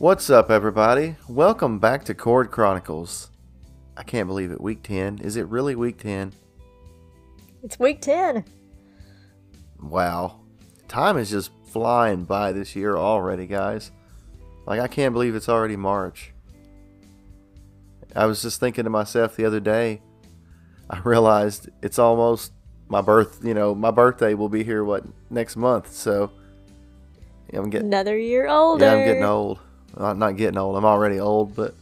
[0.00, 1.16] What's up, everybody?
[1.28, 3.28] Welcome back to Chord Chronicles.
[3.98, 4.58] I can't believe it.
[4.58, 5.18] Week 10.
[5.18, 6.32] Is it really week 10?
[7.62, 8.46] It's week 10.
[9.78, 10.40] Wow.
[10.88, 13.90] Time is just flying by this year already, guys.
[14.64, 16.32] Like, I can't believe it's already March.
[18.16, 20.00] I was just thinking to myself the other day,
[20.88, 22.52] I realized it's almost
[22.88, 25.92] my birth, you know, my birthday will be here, what, next month.
[25.92, 26.30] So,
[27.52, 28.82] I'm getting, Another year older.
[28.82, 29.58] yeah, I'm getting old.
[29.96, 30.76] Uh, not getting old.
[30.76, 31.74] I'm already old, but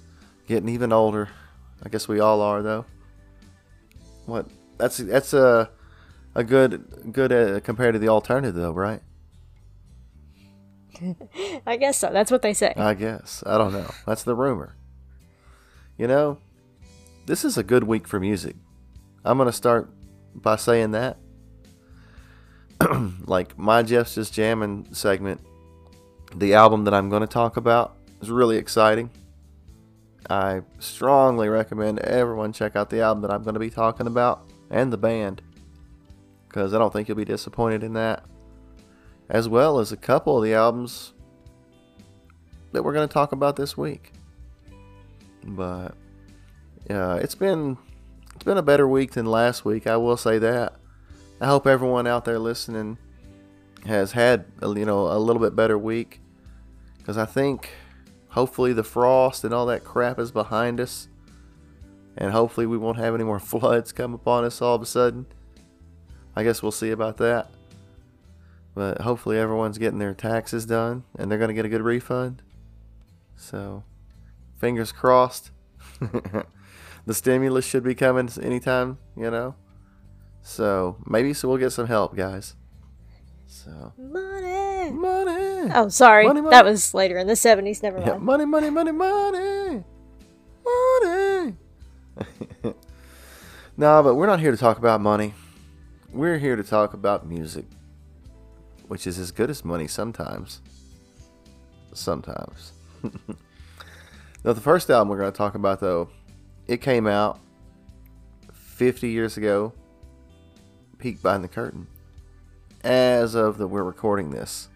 [0.47, 1.29] getting even older.
[1.83, 2.84] I guess we all are, though.
[4.27, 4.47] What?
[4.79, 5.71] That's that's a
[6.34, 9.01] a good good uh, compared to the alternative, though, right?
[11.67, 12.11] I guess so.
[12.12, 12.73] That's what they say.
[12.77, 13.42] I guess.
[13.47, 13.91] I don't know.
[14.06, 14.77] That's the rumor.
[15.97, 16.39] You know,
[17.27, 18.56] this is a good week for music.
[19.25, 19.91] I'm gonna start
[20.34, 21.19] by saying that.
[23.27, 25.41] like my Jeff's just jamming segment,
[26.34, 29.11] the album that I'm going to talk about is really exciting.
[30.28, 34.50] I strongly recommend everyone check out the album that I'm going to be talking about
[34.70, 35.42] and the band
[36.48, 38.24] because I don't think you'll be disappointed in that.
[39.28, 41.12] As well as a couple of the albums
[42.72, 44.12] that we're going to talk about this week.
[45.44, 45.94] But
[46.89, 47.77] yeah, it's been
[48.34, 49.86] it's been a better week than last week.
[49.86, 50.74] I will say that.
[51.41, 52.98] I hope everyone out there listening
[53.86, 56.20] has had you know a little bit better week
[56.98, 57.70] because I think
[58.31, 61.09] hopefully the frost and all that crap is behind us,
[62.17, 65.27] and hopefully we won't have any more floods come upon us all of a sudden.
[66.35, 67.51] I guess we'll see about that.
[68.75, 72.43] But hopefully everyone's getting their taxes done and they're going to get a good refund.
[73.35, 73.83] So,
[74.57, 75.51] fingers crossed.
[76.01, 79.57] the stimulus should be coming anytime, you know.
[80.42, 82.55] So maybe so we'll get some help, guys.
[83.47, 84.91] So Money.
[84.92, 85.48] money.
[85.74, 86.27] Oh, sorry.
[86.27, 86.51] Money, money.
[86.51, 87.83] That was later in the 70s.
[87.83, 88.23] Never Yeah, mind.
[88.23, 89.85] money, money, money, money,
[90.64, 91.55] money.
[93.77, 95.35] no, but we're not here to talk about money.
[96.13, 97.67] We're here to talk about music,
[98.86, 100.61] which is as good as money sometimes.
[101.92, 102.73] Sometimes.
[103.02, 106.08] now, the first album we're going to talk about, though,
[106.67, 107.40] it came out
[108.52, 109.73] 50 years ago.
[110.98, 111.86] Peek behind the curtain.
[112.83, 114.69] As of the we're recording this.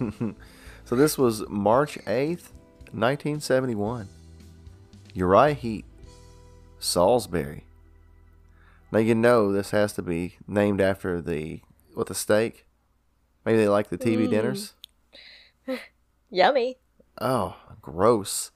[0.84, 2.48] So this was March 8th,
[2.92, 4.08] 1971.
[5.12, 5.84] Uriah Heep,
[6.78, 7.64] Salisbury.
[8.90, 11.60] Now you know this has to be named after the
[11.92, 12.64] what the steak.
[13.44, 14.30] Maybe they like the TV Mm.
[14.30, 14.72] dinners.
[16.30, 16.78] Yummy.
[17.20, 18.50] Oh, gross.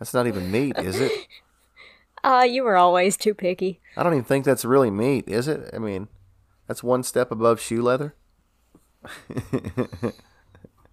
[0.00, 1.12] That's not even meat, is it?
[2.24, 3.80] Ah, you were always too picky.
[3.96, 5.70] I don't even think that's really meat, is it?
[5.72, 6.08] I mean,
[6.66, 8.16] that's one step above shoe leather.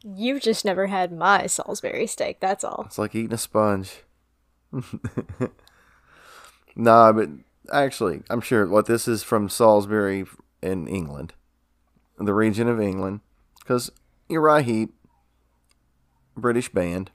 [0.04, 2.84] You've just never had my Salisbury steak, that's all.
[2.86, 4.02] It's like eating a sponge.
[6.76, 7.30] nah, but
[7.72, 10.26] actually, I'm sure what this is from Salisbury
[10.62, 11.34] in England,
[12.18, 13.22] the region of England,
[13.60, 13.92] because
[14.28, 14.94] Uriah Heep,
[16.36, 17.12] British band.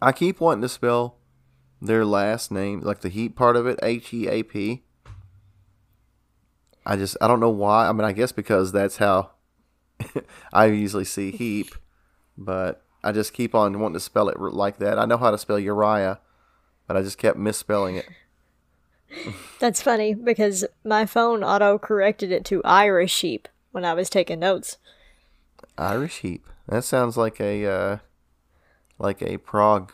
[0.00, 1.16] I keep wanting to spell
[1.80, 4.82] their last name, like the Heap part of it, H E A P.
[6.84, 7.88] I just, I don't know why.
[7.88, 9.30] I mean, I guess because that's how
[10.52, 11.74] I usually see heap,
[12.36, 14.98] but I just keep on wanting to spell it like that.
[14.98, 16.20] I know how to spell Uriah,
[16.86, 18.08] but I just kept misspelling it.
[19.58, 24.40] That's funny because my phone auto corrected it to Irish sheep when I was taking
[24.40, 24.78] notes.
[25.76, 26.46] Irish heap.
[26.68, 27.96] That sounds like a uh,
[28.98, 29.92] like a prog,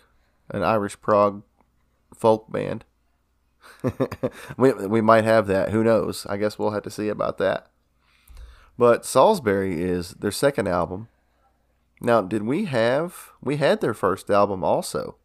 [0.51, 1.43] an Irish prog
[2.15, 2.85] folk band.
[4.57, 5.71] we we might have that.
[5.71, 6.27] Who knows?
[6.27, 7.69] I guess we'll have to see about that.
[8.79, 11.09] But Salisbury is their second album.
[12.01, 15.17] Now, did we have we had their first album also?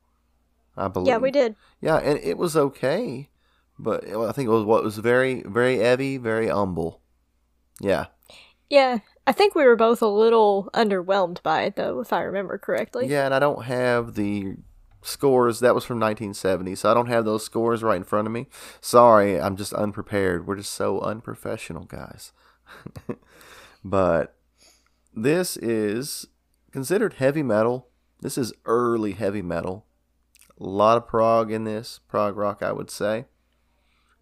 [0.75, 1.07] I believe.
[1.07, 1.55] Yeah, we did.
[1.79, 3.29] Yeah, and it was okay,
[3.77, 6.99] but I think it was what was very very heavy, very humble.
[7.79, 8.07] Yeah,
[8.69, 12.57] Yeah, I think we were both a little underwhelmed by it, though, if I remember
[12.57, 13.07] correctly.
[13.07, 14.55] Yeah, and I don't have the
[15.01, 15.59] scores.
[15.59, 18.47] That was from 1970, so I don't have those scores right in front of me.
[18.81, 20.47] Sorry, I'm just unprepared.
[20.47, 22.31] We're just so unprofessional, guys.
[23.83, 24.35] but
[25.13, 26.27] this is
[26.71, 27.89] considered heavy metal.
[28.21, 29.85] This is early heavy metal.
[30.59, 33.25] A lot of prog in this, prog rock, I would say.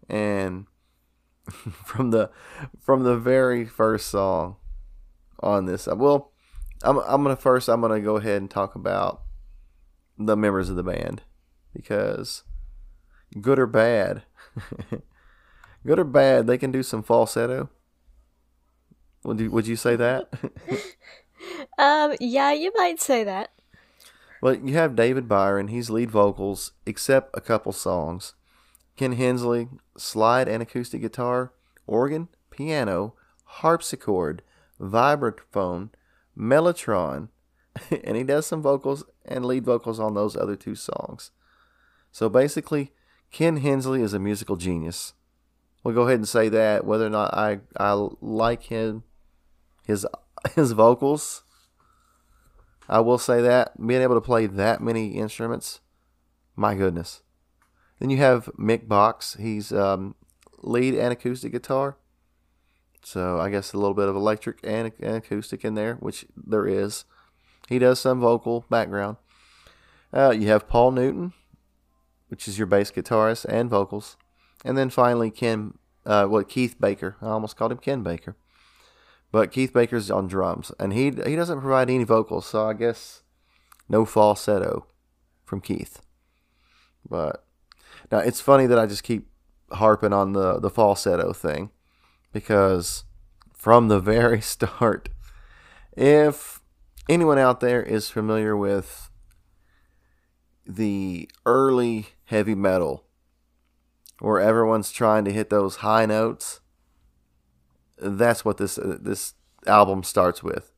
[0.08, 0.66] And
[1.84, 2.30] from the
[2.80, 4.56] from the very first song
[5.40, 6.32] on this, uh, well,
[6.82, 9.22] I'm I'm gonna first I'm gonna go ahead and talk about
[10.18, 11.22] the members of the band
[11.72, 12.42] because
[13.40, 14.22] good or bad,
[15.86, 17.70] good or bad, they can do some falsetto.
[19.24, 20.32] Would you, would you say that?
[21.78, 23.50] Um, yeah, you might say that.
[24.40, 25.68] Well, you have David Byron.
[25.68, 28.34] He's lead vocals, except a couple songs.
[28.96, 31.52] Ken Hensley, slide and acoustic guitar,
[31.86, 33.14] organ, piano,
[33.44, 34.42] harpsichord,
[34.80, 35.90] vibraphone,
[36.36, 37.28] mellotron,
[38.04, 41.30] and he does some vocals and lead vocals on those other two songs.
[42.10, 42.92] So basically,
[43.30, 45.14] Ken Hensley is a musical genius.
[45.82, 46.84] We'll go ahead and say that.
[46.84, 49.04] Whether or not I I like him,
[49.82, 50.06] his
[50.54, 51.44] his vocals,
[52.88, 55.80] I will say that being able to play that many instruments,
[56.56, 57.22] my goodness.
[57.98, 59.36] Then you have Mick Box.
[59.38, 60.16] He's um,
[60.62, 61.96] lead and acoustic guitar.
[63.04, 66.66] So I guess a little bit of electric and, and acoustic in there, which there
[66.66, 67.04] is.
[67.68, 69.16] He does some vocal background.
[70.12, 71.32] Uh, you have Paul Newton,
[72.28, 74.16] which is your bass guitarist and vocals,
[74.64, 77.16] and then finally Ken, uh, what Keith Baker.
[77.22, 78.36] I almost called him Ken Baker,
[79.32, 83.22] but Keith Baker's on drums, and he he doesn't provide any vocals, so I guess
[83.88, 84.86] no falsetto
[85.44, 86.02] from Keith.
[87.08, 87.44] But
[88.12, 89.26] now it's funny that I just keep
[89.72, 91.70] harping on the the falsetto thing
[92.32, 93.04] because
[93.54, 95.08] from the very start,
[95.96, 96.60] if
[97.08, 99.08] anyone out there is familiar with
[100.66, 103.04] the early heavy metal
[104.20, 106.60] where everyone's trying to hit those high notes
[108.02, 109.34] that's what this uh, this
[109.66, 110.72] album starts with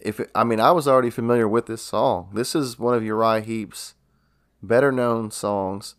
[0.00, 3.02] if it, i mean i was already familiar with this song this is one of
[3.02, 3.94] uriah heep's
[4.62, 5.94] better known songs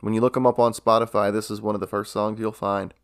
[0.00, 2.52] when you look them up on spotify this is one of the first songs you'll
[2.52, 2.94] find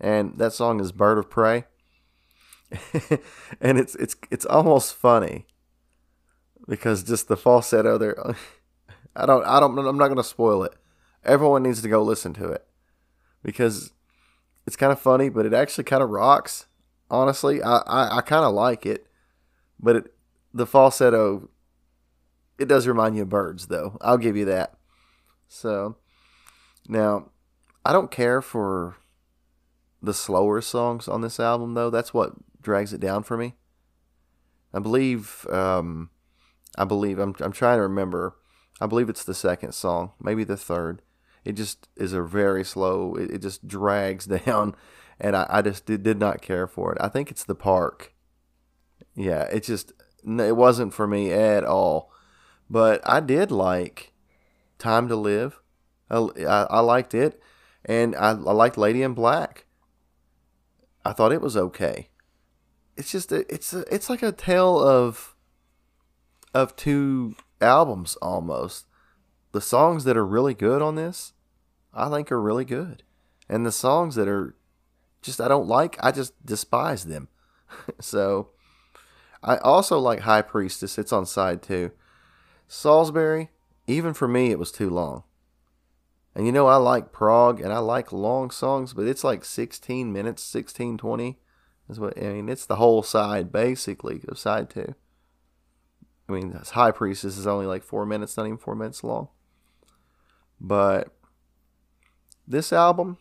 [0.00, 1.64] and that song is bird of prey
[3.60, 5.46] and it's it's it's almost funny
[6.68, 8.16] because just the falsetto there.
[9.16, 10.72] I don't I don't I'm not gonna spoil it.
[11.24, 12.64] Everyone needs to go listen to it
[13.42, 13.92] because
[14.70, 16.66] it's kind of funny, but it actually kind of rocks.
[17.10, 19.04] Honestly, I I, I kind of like it,
[19.80, 20.14] but it,
[20.54, 21.50] the falsetto
[22.56, 23.98] it does remind you of birds, though.
[24.00, 24.74] I'll give you that.
[25.48, 25.96] So
[26.86, 27.30] now
[27.84, 28.98] I don't care for
[30.00, 31.90] the slower songs on this album, though.
[31.90, 33.54] That's what drags it down for me.
[34.72, 36.10] I believe, um,
[36.78, 38.36] I believe, I'm, I'm trying to remember.
[38.80, 41.02] I believe it's the second song, maybe the third.
[41.44, 44.74] It just is a very slow, it, it just drags down,
[45.18, 46.98] and I, I just did, did not care for it.
[47.00, 48.14] I think it's the park.
[49.14, 49.92] Yeah, it just,
[50.24, 52.12] it wasn't for me at all.
[52.68, 54.12] But I did like
[54.78, 55.60] Time to Live.
[56.08, 57.40] I, I, I liked it,
[57.84, 59.66] and I, I liked Lady in Black.
[61.04, 62.10] I thought it was okay
[63.00, 65.34] it's just a, it's a, it's like a tale of
[66.54, 68.86] of two albums almost.
[69.52, 71.32] The songs that are really good on this,
[71.92, 73.02] I think are really good.
[73.48, 74.54] And the songs that are
[75.22, 77.28] just I don't like, I just despise them.
[78.00, 78.50] so
[79.42, 80.98] I also like High Priestess.
[80.98, 81.90] It's on side 2.
[82.68, 83.50] Salisbury,
[83.86, 85.24] even for me it was too long.
[86.34, 90.12] And you know I like prog and I like long songs, but it's like 16
[90.12, 91.38] minutes, 16 20
[91.88, 92.48] is what I mean.
[92.48, 94.94] It's the whole side basically of side two.
[96.28, 99.28] I mean, High Priestess is only like four minutes, not even four minutes long.
[100.60, 101.08] But
[102.46, 103.16] this album,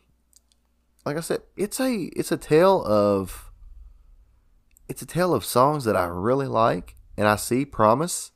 [1.05, 3.51] like I said, it's a it's a tale of
[4.89, 8.31] it's a tale of songs that I really like, and I see promise,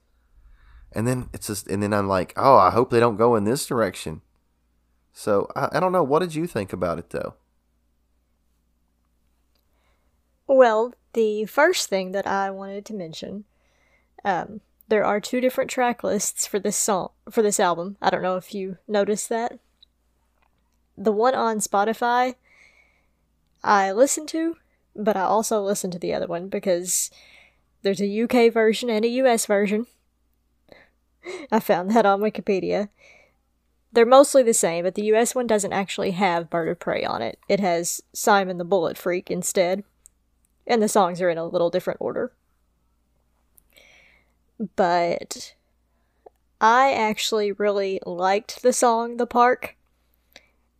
[0.92, 3.44] and then it's just and then I'm like, oh, I hope they don't go in
[3.44, 4.22] this direction.
[5.12, 6.04] So I, I don't know.
[6.04, 7.36] What did you think about it though?
[10.48, 13.46] Well, the first thing that I wanted to mention,
[14.24, 14.62] um,
[14.94, 17.98] there are two different track lists for this song for this album.
[18.00, 19.58] I don't know if you noticed that.
[20.96, 22.36] The one on Spotify,
[23.64, 24.58] I listened to,
[24.96, 27.10] but I also listened to the other one because
[27.82, 29.88] there's a UK version and a US version.
[31.52, 32.90] I found that on Wikipedia.
[33.92, 37.24] They're mostly the same, but the US one doesn't actually have Bird of Prey on
[37.24, 37.40] it.
[37.50, 39.84] It has Simon the Bullet Freak instead
[40.68, 42.32] and the songs are in a little different order.
[44.75, 45.55] But
[46.62, 49.75] I actually really liked the song The Park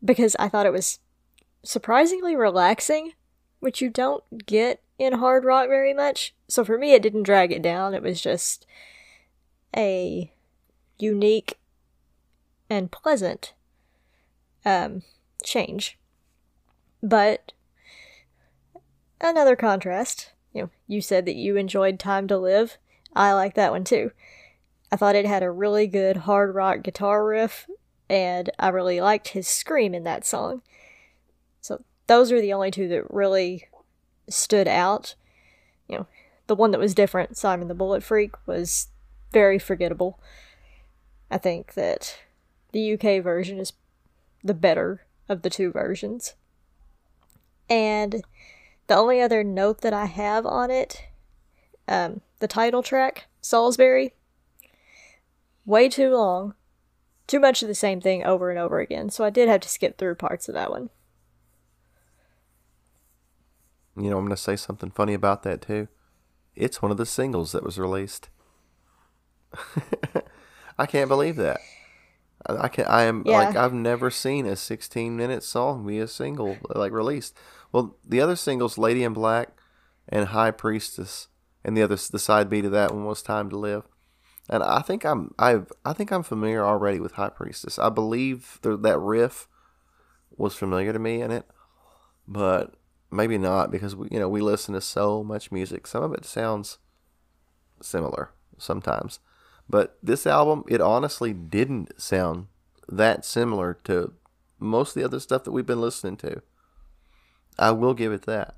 [0.04, 1.00] because I thought it was
[1.64, 3.14] surprisingly relaxing,
[3.60, 6.34] which you don't get in hard rock very much.
[6.48, 7.94] So for me, it didn't drag it down.
[7.94, 8.66] It was just
[9.76, 10.32] a
[11.00, 11.58] unique
[12.70, 13.54] and pleasant
[14.66, 15.04] um,
[15.44, 15.98] change.
[17.02, 17.52] But
[19.20, 20.32] another contrast.
[20.54, 22.78] You know, you said that you enjoyed Time to Live.
[23.16, 24.12] I like that one too.
[24.92, 27.68] I thought it had a really good hard rock guitar riff,
[28.10, 30.62] and I really liked his scream in that song.
[31.62, 33.68] So those are the only two that really
[34.30, 35.16] stood out.
[35.88, 36.08] You know,
[36.48, 38.88] the one that was different, Simon the Bullet Freak, was
[39.32, 40.20] very forgettable.
[41.32, 42.20] I think that
[42.72, 43.74] the UK version is
[44.44, 46.36] the better of the two versions.
[47.70, 48.24] And
[48.88, 51.06] the only other note that I have on it,
[51.88, 54.14] um, the title track, Salisbury,
[55.66, 56.56] way too long.
[57.26, 59.70] Too much of the same thing over and over again, so I did have to
[59.70, 60.90] skip through parts of that one.
[63.96, 65.88] You know, I'm going to say something funny about that too.
[66.54, 68.28] It's one of the singles that was released.
[70.78, 71.62] I can't believe that.
[72.46, 73.38] I can I am Yeah.
[73.38, 77.38] like I've never seen a 16 minute song be a single like released.
[77.72, 79.50] Well, the other singles, Lady in Black
[80.10, 81.30] and High Priestess,
[81.64, 83.84] and the other the side B to that one was Time to Live.
[84.50, 87.80] And I think I'm I've I think I'm familiar already with High Priestess.
[87.80, 89.48] I believe the, that riff
[90.36, 91.46] was familiar to me in it,
[92.28, 92.76] but
[93.12, 95.88] maybe not because we you know we listen to so much music.
[95.88, 96.80] Some of it sounds
[97.82, 99.20] similar sometimes.
[99.70, 102.48] But this album, it honestly didn't sound
[102.90, 104.14] that similar to
[104.60, 106.42] most of the other stuff that we've been listening to.
[107.58, 108.56] I will give it that.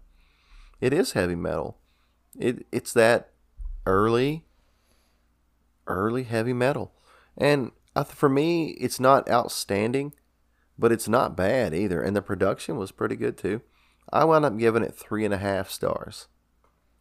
[0.81, 1.77] It is heavy metal.
[2.39, 3.29] It it's that
[3.85, 4.45] early
[5.87, 6.93] early heavy metal.
[7.37, 7.71] And
[8.07, 10.13] for me, it's not outstanding,
[10.77, 12.01] but it's not bad either.
[12.01, 13.61] And the production was pretty good too.
[14.11, 16.27] I wound up giving it three and a half stars.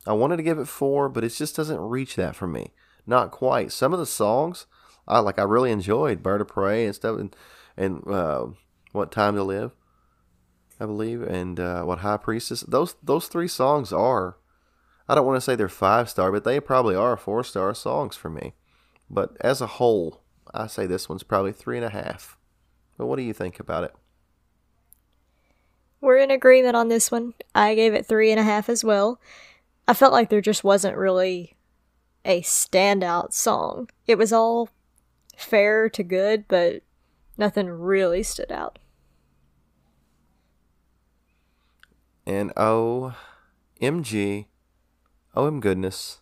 [0.06, 2.72] I wanted to give it four, but it just doesn't reach that for me.
[3.06, 3.72] Not quite.
[3.72, 4.66] Some of the songs,
[5.06, 5.38] I like.
[5.38, 7.36] I really enjoyed "Bird of Prey" and stuff, and
[7.76, 8.46] and uh,
[8.92, 9.72] "What Time to Live,"
[10.80, 14.36] I believe, and uh, "What High Priestess." Those those three songs are.
[15.08, 18.16] I don't want to say they're five star, but they probably are four star songs
[18.16, 18.54] for me.
[19.10, 22.38] But as a whole, I say this one's probably three and a half.
[22.96, 23.94] But what do you think about it?
[26.00, 27.34] We're in agreement on this one.
[27.54, 29.20] I gave it three and a half as well.
[29.86, 31.56] I felt like there just wasn't really
[32.24, 33.90] a standout song.
[34.06, 34.70] It was all
[35.36, 36.82] fair to good, but
[37.36, 38.78] nothing really stood out.
[42.26, 43.14] And oh,
[43.80, 44.46] MG,
[45.34, 46.18] oh, goodness.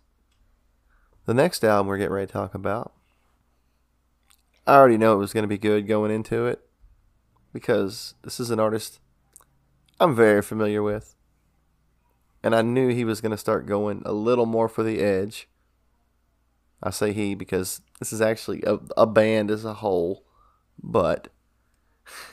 [1.26, 2.92] The next album we're getting ready to talk about,
[4.66, 6.60] I already know it was going to be good going into it
[7.52, 8.98] because this is an artist
[10.00, 11.14] I'm very familiar with.
[12.42, 15.48] And I knew he was going to start going a little more for the edge.
[16.82, 20.24] I say he because this is actually a, a band as a whole,
[20.82, 21.28] but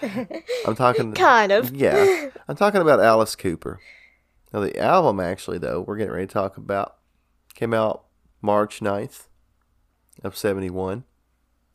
[0.00, 1.74] I'm talking Kind of.
[1.74, 3.80] yeah, I'm talking about Alice Cooper.
[4.52, 6.96] Now, the album, actually, though, we're getting ready to talk about,
[7.54, 8.06] came out
[8.42, 9.28] March 9th
[10.24, 11.04] of 71,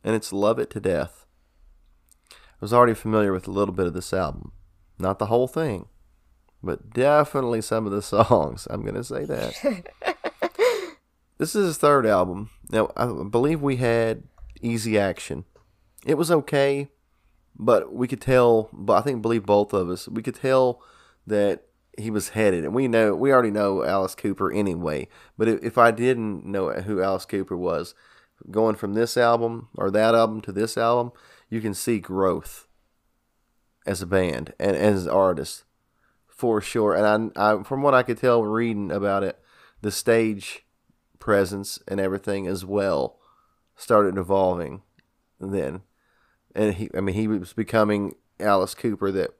[0.04, 1.26] and it's Love It to Death.
[2.30, 4.52] I was already familiar with a little bit of this album.
[4.98, 5.86] Not the whole thing,
[6.62, 8.66] but definitely some of the songs.
[8.70, 9.86] I'm going to say that.
[11.38, 12.50] this is his third album.
[12.70, 14.24] Now, I believe we had
[14.60, 15.44] Easy Action.
[16.04, 16.88] It was okay,
[17.54, 18.68] but we could tell.
[18.72, 20.08] But I think believe both of us.
[20.08, 20.82] We could tell
[21.26, 21.65] that
[21.96, 25.08] he was headed, and we know we already know Alice Cooper anyway.
[25.38, 27.94] But if, I didn't know who Alice Cooper was,
[28.50, 31.12] going from this album or that album to this album,
[31.48, 32.66] you can see growth
[33.86, 35.64] as a band and as artists
[36.28, 36.94] for sure.
[36.94, 39.38] And I, I from what I could tell reading about it,
[39.80, 40.66] the stage
[41.18, 43.18] presence and everything as well
[43.74, 44.82] started evolving
[45.40, 45.82] then.
[46.54, 49.34] And he, I mean, he was becoming Alice Cooper that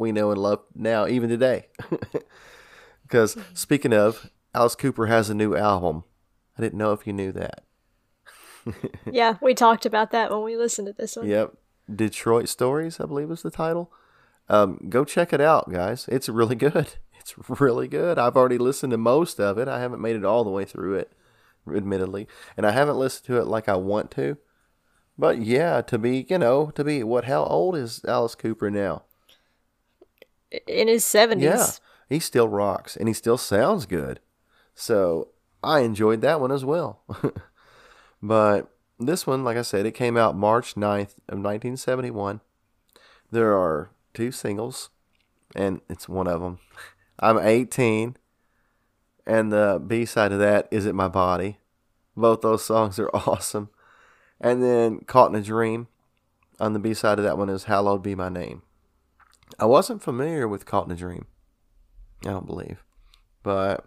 [0.00, 1.68] we know and love now, even today.
[3.10, 6.04] Because speaking of, Alice Cooper has a new album.
[6.56, 7.64] I didn't know if you knew that.
[9.10, 11.26] yeah, we talked about that when we listened to this one.
[11.26, 11.54] Yep.
[11.92, 13.92] Detroit Stories, I believe is the title.
[14.48, 16.06] Um, go check it out, guys.
[16.06, 16.94] It's really good.
[17.18, 18.16] It's really good.
[18.16, 19.66] I've already listened to most of it.
[19.66, 21.12] I haven't made it all the way through it,
[21.68, 22.28] admittedly.
[22.56, 24.38] And I haven't listened to it like I want to.
[25.18, 29.02] But yeah, to be, you know, to be, what, how old is Alice Cooper now?
[30.66, 31.40] In his 70s.
[31.40, 31.66] Yeah,
[32.08, 34.20] he still rocks and he still sounds good.
[34.74, 35.28] So
[35.62, 37.02] I enjoyed that one as well.
[38.22, 42.40] but this one, like I said, it came out March 9th of 1971.
[43.30, 44.90] There are two singles,
[45.54, 46.58] and it's one of them.
[47.20, 48.16] I'm 18,
[49.26, 51.58] and the B side of that is It My Body.
[52.16, 53.68] Both those songs are awesome.
[54.40, 55.88] And then Caught in a Dream
[56.58, 58.62] on the B side of that one is Hallowed Be My Name.
[59.58, 61.26] I wasn't familiar with Caught in a Dream.
[62.24, 62.84] I don't believe.
[63.42, 63.86] But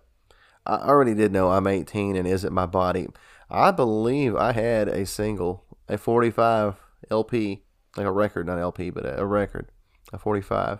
[0.66, 3.08] I already did know I'm 18 and Is It My Body.
[3.50, 6.76] I believe I had a single, a 45
[7.12, 7.64] LP,
[7.96, 9.72] like a record, not LP, but a, record,
[10.12, 10.80] a 45,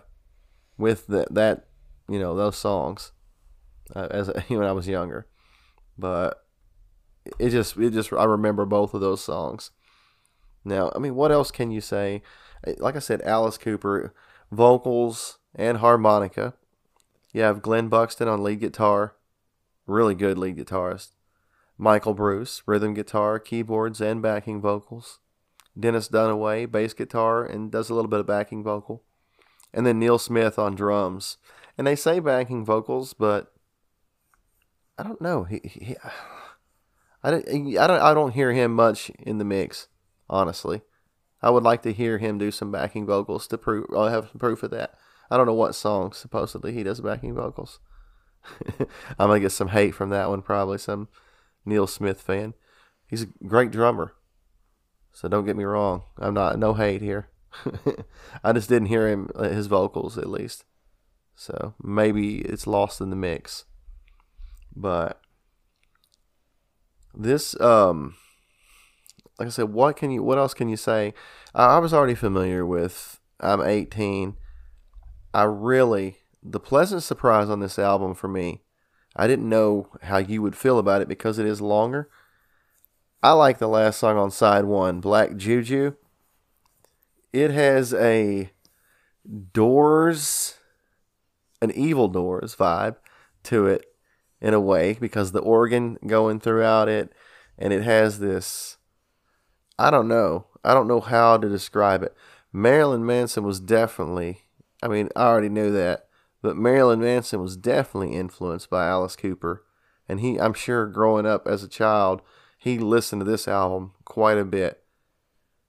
[0.76, 1.66] with the, that,
[2.08, 3.12] you know, those songs
[3.94, 5.26] uh, as when I was younger.
[5.96, 6.44] But
[7.38, 9.70] it just it just I remember both of those songs.
[10.64, 12.22] Now, I mean, what else can you say?
[12.78, 14.14] Like I said, Alice Cooper,
[14.50, 16.54] vocals and harmonica.
[17.32, 19.16] You have Glen Buxton on lead guitar,
[19.86, 21.10] really good lead guitarist.
[21.76, 25.18] Michael Bruce, rhythm guitar, keyboards, and backing vocals.
[25.78, 29.02] Dennis Dunaway, bass guitar, and does a little bit of backing vocal.
[29.72, 31.36] And then Neal Smith on drums.
[31.76, 33.52] And they say backing vocals, but
[34.96, 35.42] I don't know.
[35.44, 35.96] He, he,
[37.24, 39.88] I don't, I don't, I don't hear him much in the mix,
[40.30, 40.82] honestly.
[41.44, 43.84] I would like to hear him do some backing vocals to prove.
[43.94, 44.94] I'll have some proof of that.
[45.30, 47.80] I don't know what song supposedly he does backing vocals.
[48.78, 51.08] I'm gonna get some hate from that one, probably some
[51.66, 52.54] Neal Smith fan.
[53.06, 54.14] He's a great drummer.
[55.12, 56.04] So don't get me wrong.
[56.18, 57.28] I'm not no hate here.
[58.42, 60.64] I just didn't hear him uh, his vocals at least.
[61.36, 63.66] So maybe it's lost in the mix.
[64.74, 65.20] But
[67.14, 68.16] this um
[69.38, 71.14] like I said, what can you what else can you say?
[71.54, 74.36] I, I was already familiar with I'm 18.
[75.32, 78.64] I really the pleasant surprise on this album for me
[79.16, 82.08] I didn't know how you would feel about it because it is longer.
[83.22, 85.94] I like the last song on side one, Black Juju.
[87.32, 88.50] It has a
[89.52, 90.58] Doors,
[91.62, 92.96] an Evil Doors vibe
[93.44, 93.86] to it
[94.40, 97.12] in a way because the organ going throughout it
[97.56, 98.76] and it has this
[99.78, 100.46] I don't know.
[100.64, 102.14] I don't know how to describe it.
[102.52, 104.44] Marilyn Manson was definitely
[104.84, 106.08] I mean, I already knew that,
[106.42, 109.64] but Marilyn Manson was definitely influenced by Alice Cooper.
[110.06, 112.20] And he, I'm sure, growing up as a child,
[112.58, 114.82] he listened to this album quite a bit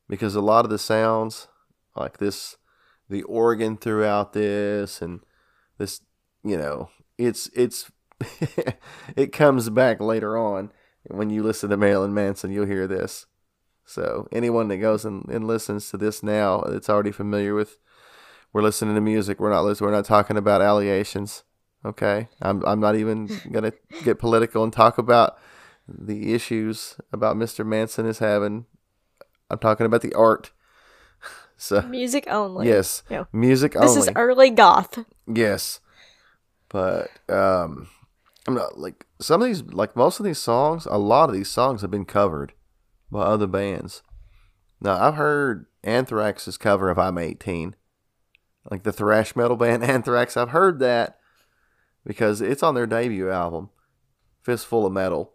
[0.10, 1.48] because a lot of the sounds,
[1.96, 2.58] like this,
[3.10, 5.22] the organ throughout this, and
[5.78, 6.02] this,
[6.44, 7.90] you know, it's it's
[9.16, 10.74] it comes back later on
[11.08, 12.52] when you listen to Marilyn Manson.
[12.52, 13.28] You'll hear this.
[13.86, 17.78] So anyone that goes and, and listens to this now, that's already familiar with
[18.52, 19.40] we're listening to music.
[19.40, 19.90] We're not listening.
[19.90, 21.44] We're not talking about allegations.
[21.84, 25.38] Okay, I'm I'm not even gonna get political and talk about
[25.88, 27.66] the issues about Mr.
[27.66, 28.66] Manson is having.
[29.52, 30.52] I'm talking about the art.
[31.58, 32.68] So music only.
[32.68, 33.24] Yes, yeah.
[33.32, 33.96] music this only.
[33.96, 35.00] This is early goth.
[35.26, 35.80] Yes,
[36.68, 37.88] but um,
[38.46, 40.86] I'm not like some of these, like most of these songs.
[40.86, 42.52] A lot of these songs have been covered
[43.12, 44.04] by other bands.
[44.82, 47.76] Now I've heard Anthrax's cover of "I'm 18."
[48.70, 50.38] like the thrash metal band Anthrax.
[50.38, 51.18] I've heard that
[52.06, 53.70] because it's on their debut album,
[54.44, 55.32] Fistful of Metal.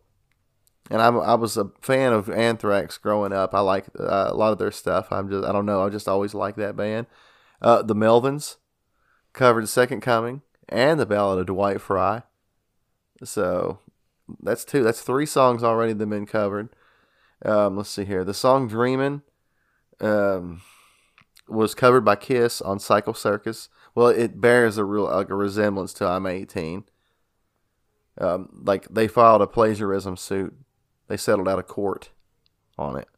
[0.90, 3.54] And I'm, I was a fan of Anthrax growing up.
[3.54, 5.08] I like uh, a lot of their stuff.
[5.12, 5.84] I'm just I don't know.
[5.84, 7.06] I just always like that band.
[7.62, 8.56] Uh, the Melvins
[9.32, 12.22] covered Second Coming and the Ballad of Dwight Frye.
[13.22, 13.78] So
[14.42, 14.82] that's two.
[14.82, 16.70] That's three songs already that have been covered.
[17.44, 18.24] Um, let's see here.
[18.24, 19.22] The song "Dreamin'."
[20.00, 20.62] Um,
[21.50, 23.68] was covered by Kiss on Psycho Circus.
[23.94, 26.84] Well, it bears a real like a resemblance to I'm 18.
[28.18, 30.54] Um, like they filed a plagiarism suit.
[31.08, 32.10] They settled out of court
[32.78, 33.08] on it.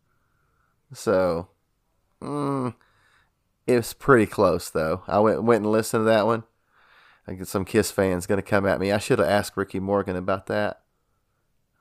[0.95, 1.49] So,
[2.23, 2.75] mm,
[3.67, 5.03] it's pretty close though.
[5.07, 6.45] I went went and listened to that one.
[7.27, 8.93] I get some Kiss fans gonna come at me.
[8.93, 10.81] I should have asked Ricky Morgan about that.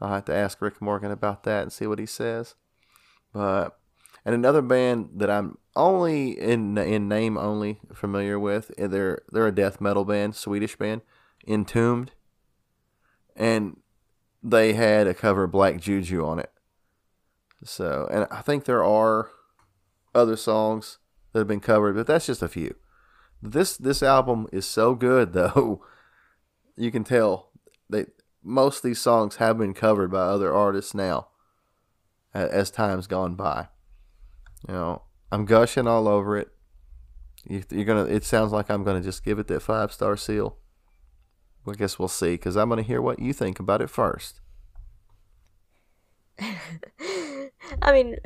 [0.02, 2.56] I'll have to ask Rick Morgan about that and see what he says.
[3.34, 3.78] But
[4.26, 8.72] and another band that I'm only in in name only familiar with.
[8.78, 11.02] Eh, they're they're a death metal band, Swedish band,
[11.48, 12.12] Entombed,
[13.36, 13.78] and
[14.44, 16.52] they had a cover of Black Juju on it.
[17.64, 19.30] So, and I think there are
[20.16, 20.98] other songs
[21.32, 22.76] that have been covered, but that's just a few.
[23.42, 25.84] This this album is so good though.
[26.76, 27.52] You can tell
[27.90, 31.28] that most of these songs have been covered by other artists now
[32.34, 33.68] as time's gone by.
[34.68, 35.02] You know,
[35.32, 36.50] I'm gushing all over it.
[37.48, 38.06] You, are gonna.
[38.06, 40.58] It sounds like I'm gonna just give it that five star seal.
[41.68, 44.42] I guess we'll see, because I'm gonna hear what you think about it first.
[46.40, 48.18] I mean,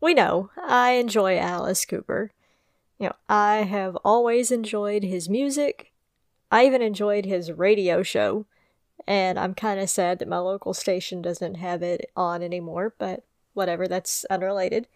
[0.00, 2.30] we know I enjoy Alice Cooper.
[2.98, 5.92] You know, I have always enjoyed his music.
[6.50, 8.46] I even enjoyed his radio show,
[9.06, 12.94] and I'm kind of sad that my local station doesn't have it on anymore.
[12.98, 14.86] But whatever, that's unrelated.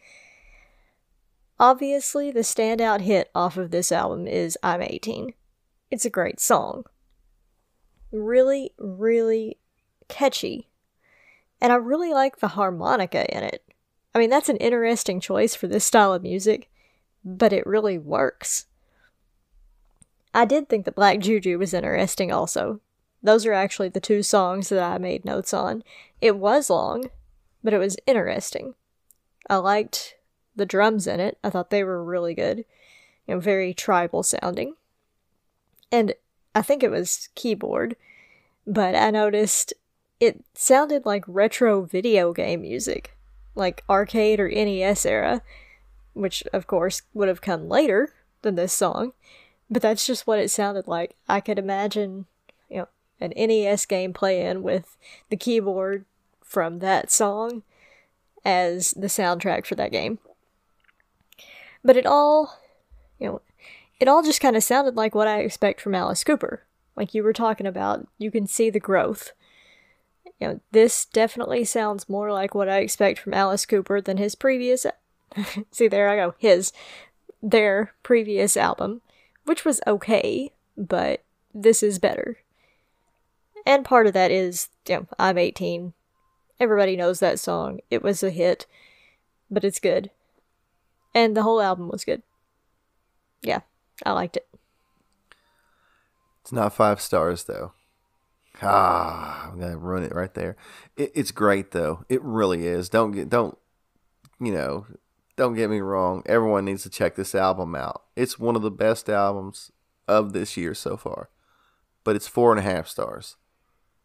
[1.60, 5.32] Obviously, the standout hit off of this album is I'm 18.
[5.90, 6.84] It's a great song.
[8.12, 9.58] Really, really
[10.08, 10.68] catchy.
[11.60, 13.64] And I really like the harmonica in it.
[14.14, 16.70] I mean, that's an interesting choice for this style of music,
[17.24, 18.66] but it really works.
[20.32, 22.80] I did think that Black Juju was interesting also.
[23.22, 25.82] Those are actually the two songs that I made notes on.
[26.20, 27.10] It was long,
[27.64, 28.74] but it was interesting.
[29.50, 30.16] I liked
[30.54, 31.38] the drums in it.
[31.42, 32.64] I thought they were really good.
[33.26, 34.74] You know, very tribal sounding.
[35.90, 36.14] And
[36.54, 37.96] I think it was keyboard,
[38.66, 39.72] but I noticed
[40.20, 43.16] it sounded like retro video game music,
[43.54, 45.42] like arcade or NES era,
[46.14, 49.12] which of course would have come later than this song,
[49.70, 51.14] but that's just what it sounded like.
[51.28, 52.26] I could imagine,
[52.68, 52.88] you know,
[53.20, 54.96] an NES game playing with
[55.28, 56.04] the keyboard
[56.42, 57.62] from that song
[58.44, 60.18] as the soundtrack for that game.
[61.84, 62.58] But it all,
[63.18, 63.40] you know,
[64.00, 66.62] it all just kind of sounded like what I expect from Alice Cooper.
[66.96, 69.32] Like you were talking about, you can see the growth.
[70.40, 74.34] You know, this definitely sounds more like what I expect from Alice Cooper than his
[74.34, 74.86] previous.
[75.70, 76.34] see, there I go.
[76.38, 76.72] His,
[77.42, 79.00] their previous album,
[79.44, 82.38] which was okay, but this is better.
[83.66, 85.92] And part of that is, you know, I'm 18.
[86.60, 87.80] Everybody knows that song.
[87.90, 88.66] It was a hit,
[89.50, 90.10] but it's good.
[91.14, 92.22] And the whole album was good.
[93.42, 93.60] Yeah,
[94.04, 94.46] I liked it.
[96.42, 97.72] It's not five stars though.
[98.62, 100.56] Ah, I'm gonna ruin it right there.
[100.96, 102.04] It, it's great though.
[102.08, 102.88] It really is.
[102.88, 103.56] Don't get don't
[104.40, 104.86] you know?
[105.36, 106.22] Don't get me wrong.
[106.26, 108.02] Everyone needs to check this album out.
[108.16, 109.70] It's one of the best albums
[110.08, 111.28] of this year so far.
[112.02, 113.36] But it's four and a half stars.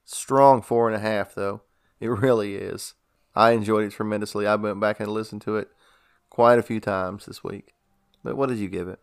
[0.05, 1.61] Strong four and a half though.
[1.99, 2.93] It really is.
[3.35, 4.45] I enjoyed it tremendously.
[4.45, 5.69] I went back and listened to it
[6.29, 7.73] quite a few times this week.
[8.23, 8.99] But what did you give it?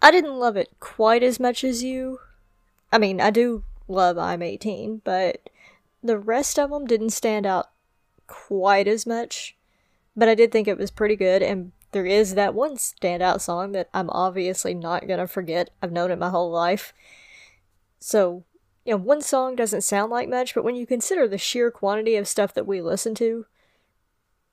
[0.00, 2.20] I didn't love it quite as much as you.
[2.92, 5.50] I mean, I do love I'm 18, but
[6.02, 7.70] the rest of them didn't stand out
[8.26, 9.56] quite as much.
[10.16, 13.72] But I did think it was pretty good, and there is that one standout song
[13.72, 15.70] that I'm obviously not gonna forget.
[15.82, 16.92] I've known it my whole life.
[17.98, 18.44] So,
[18.88, 22.16] you know, one song doesn't sound like much, but when you consider the sheer quantity
[22.16, 23.44] of stuff that we listen to,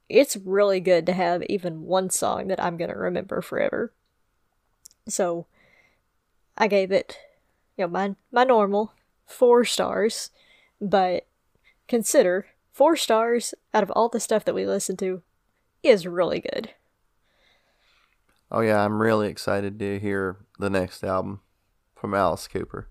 [0.10, 3.94] it's really good to have even one song that I'm gonna remember forever.
[5.08, 5.46] So
[6.58, 7.18] I gave it,
[7.78, 8.92] you know, my my normal
[9.26, 10.32] four stars,
[10.82, 11.26] but
[11.88, 15.22] consider four stars out of all the stuff that we listen to
[15.82, 16.72] is really good.
[18.52, 21.40] Oh yeah, I'm really excited to hear the next album
[21.96, 22.90] from Alice Cooper.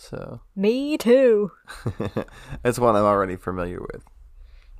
[0.00, 1.52] So Me too.
[2.64, 4.02] it's one I'm already familiar with.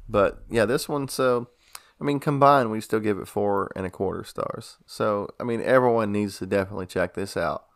[0.08, 1.48] But yeah, this one so
[2.00, 4.78] I mean, combined, we still give it four and a quarter stars.
[4.86, 7.66] So, I mean, everyone needs to definitely check this out.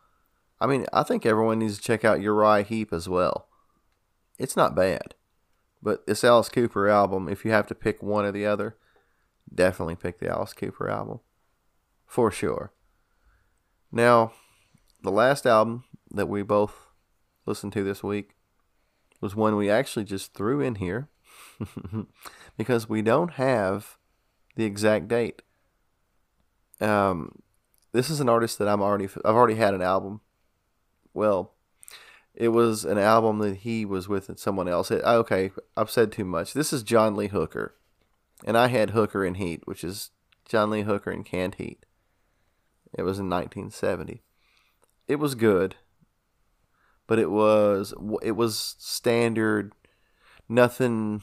[0.59, 3.49] I mean, I think everyone needs to check out Uriah Heep as well.
[4.39, 5.15] It's not bad.
[5.83, 8.77] But this Alice Cooper album, if you have to pick one or the other,
[9.55, 11.21] definitely pick the Alice Cooper album.
[12.07, 12.73] For sure.
[13.93, 14.33] Now,
[15.03, 16.84] the last album that we both
[17.47, 18.37] listened to this week
[19.21, 21.09] was one we actually just threw in here
[22.57, 23.97] because we don't have
[24.57, 25.43] the exact date.
[26.81, 27.43] Um,
[27.93, 30.21] this is an artist that I'm already I've already had an album.
[31.13, 31.55] Well,
[32.35, 34.91] it was an album that he was with someone else.
[34.91, 36.53] It, okay, I've said too much.
[36.53, 37.75] This is John Lee Hooker,
[38.45, 40.11] and I had Hooker in Heat, which is
[40.45, 41.87] John Lee Hooker in Canned Heat.
[42.93, 44.23] It was in 1970.
[45.07, 45.77] It was good,
[47.07, 49.73] but it was it was standard.
[50.49, 51.23] Nothing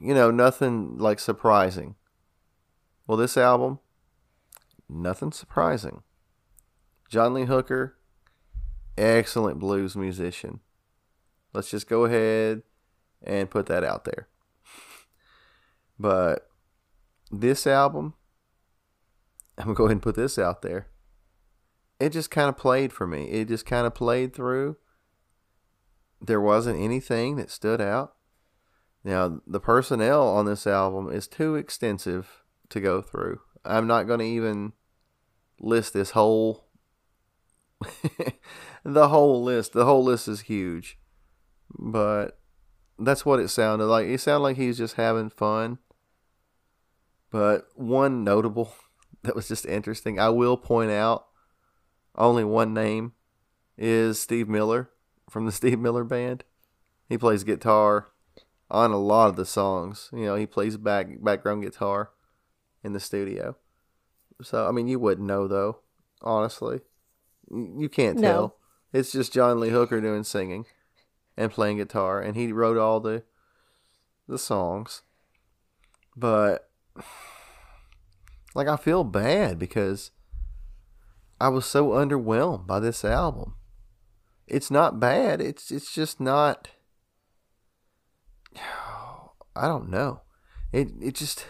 [0.00, 1.94] you know, nothing like surprising.
[3.06, 3.80] Well, this album,
[4.88, 6.02] nothing surprising.
[7.08, 7.96] John Lee Hooker,
[8.96, 10.60] excellent blues musician.
[11.52, 12.62] Let's just go ahead
[13.22, 14.28] and put that out there.
[15.98, 16.48] But
[17.30, 18.14] this album,
[19.58, 20.88] I'm going to go ahead and put this out there.
[22.00, 23.24] It just kind of played for me.
[23.30, 24.76] It just kind of played through.
[26.20, 28.14] There wasn't anything that stood out.
[29.04, 33.40] Now, the personnel on this album is too extensive to go through.
[33.64, 34.72] I'm not going to even
[35.60, 36.64] list this whole
[38.84, 39.72] the whole list.
[39.72, 40.98] The whole list is huge.
[41.78, 42.38] But
[42.98, 44.06] that's what it sounded like.
[44.06, 45.78] It sounded like he was just having fun.
[47.30, 48.74] But one notable
[49.22, 51.26] that was just interesting, I will point out
[52.16, 53.12] only one name
[53.76, 54.90] is Steve Miller
[55.28, 56.44] from the Steve Miller Band.
[57.08, 58.08] He plays guitar
[58.70, 60.10] on a lot of the songs.
[60.12, 62.10] You know, he plays back background guitar
[62.82, 63.56] in the studio.
[64.42, 65.78] So I mean, you wouldn't know though,
[66.22, 66.80] honestly.
[67.50, 68.42] You can't tell.
[68.42, 68.54] No.
[68.92, 70.66] It's just John Lee Hooker doing singing
[71.36, 73.24] and playing guitar, and he wrote all the
[74.28, 75.02] the songs.
[76.16, 76.70] But
[78.54, 80.10] like, I feel bad because
[81.44, 83.56] I was so underwhelmed by this album.
[84.46, 85.42] It's not bad.
[85.42, 86.70] It's it's just not
[89.54, 90.22] I don't know.
[90.72, 91.44] It it just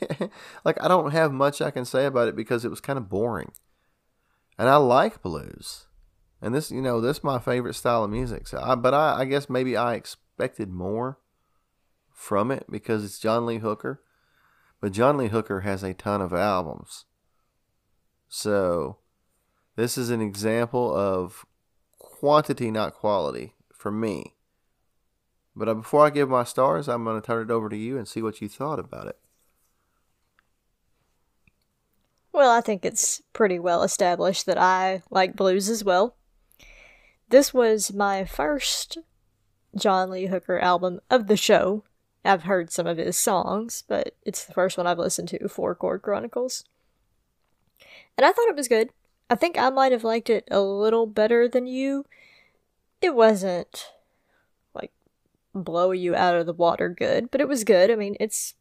[0.64, 3.10] like I don't have much I can say about it because it was kind of
[3.10, 3.52] boring.
[4.56, 5.88] And I like blues.
[6.40, 8.48] And this, you know, this is my favorite style of music.
[8.48, 11.18] So I, but I, I guess maybe I expected more
[12.14, 14.02] from it because it's John Lee Hooker.
[14.80, 17.04] But John Lee Hooker has a ton of albums.
[18.26, 19.00] So
[19.76, 21.44] this is an example of
[21.98, 24.34] quantity, not quality, for me.
[25.56, 27.96] But uh, before I give my stars, I'm going to turn it over to you
[27.96, 29.18] and see what you thought about it.
[32.32, 36.16] Well, I think it's pretty well established that I like blues as well.
[37.28, 38.98] This was my first
[39.76, 41.84] John Lee Hooker album of the show.
[42.24, 45.74] I've heard some of his songs, but it's the first one I've listened to, Four
[45.74, 46.64] Chord Chronicles.
[48.16, 48.90] And I thought it was good.
[49.30, 52.04] I think I might have liked it a little better than you.
[53.00, 53.92] It wasn't
[54.74, 54.92] like
[55.54, 57.90] blow you out of the water good, but it was good.
[57.90, 58.54] I mean, it's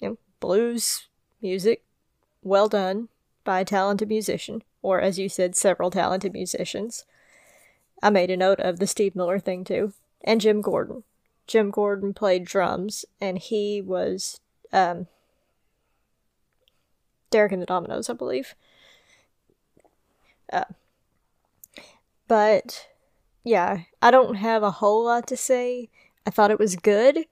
[0.00, 1.08] you know, blues
[1.42, 1.84] music,
[2.42, 3.08] well done
[3.44, 7.04] by a talented musician, or as you said, several talented musicians.
[8.02, 9.92] I made a note of the Steve Miller thing too,
[10.22, 11.04] and Jim Gordon.
[11.46, 14.40] Jim Gordon played drums, and he was
[14.72, 15.06] um,
[17.30, 18.54] Derek and the Dominos, I believe.
[20.52, 20.64] Uh,
[22.26, 22.88] but
[23.44, 25.88] yeah, I don't have a whole lot to say.
[26.26, 27.26] I thought it was good.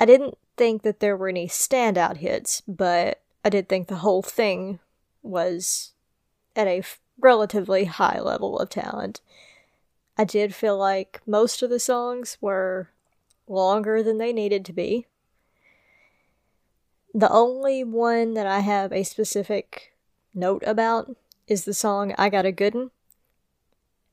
[0.00, 4.22] I didn't think that there were any standout hits, but I did think the whole
[4.22, 4.80] thing
[5.22, 5.92] was
[6.56, 9.20] at a f- relatively high level of talent.
[10.16, 12.90] I did feel like most of the songs were
[13.48, 15.06] longer than they needed to be.
[17.12, 19.94] The only one that I have a specific
[20.34, 22.90] note about is the song I Got a Good'n.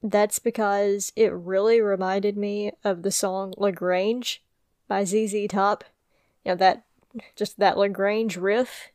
[0.03, 4.41] That's because it really reminded me of the song LaGrange
[4.87, 5.83] by ZZ Top.
[6.43, 6.83] You know, that,
[7.35, 8.89] just that LaGrange riff.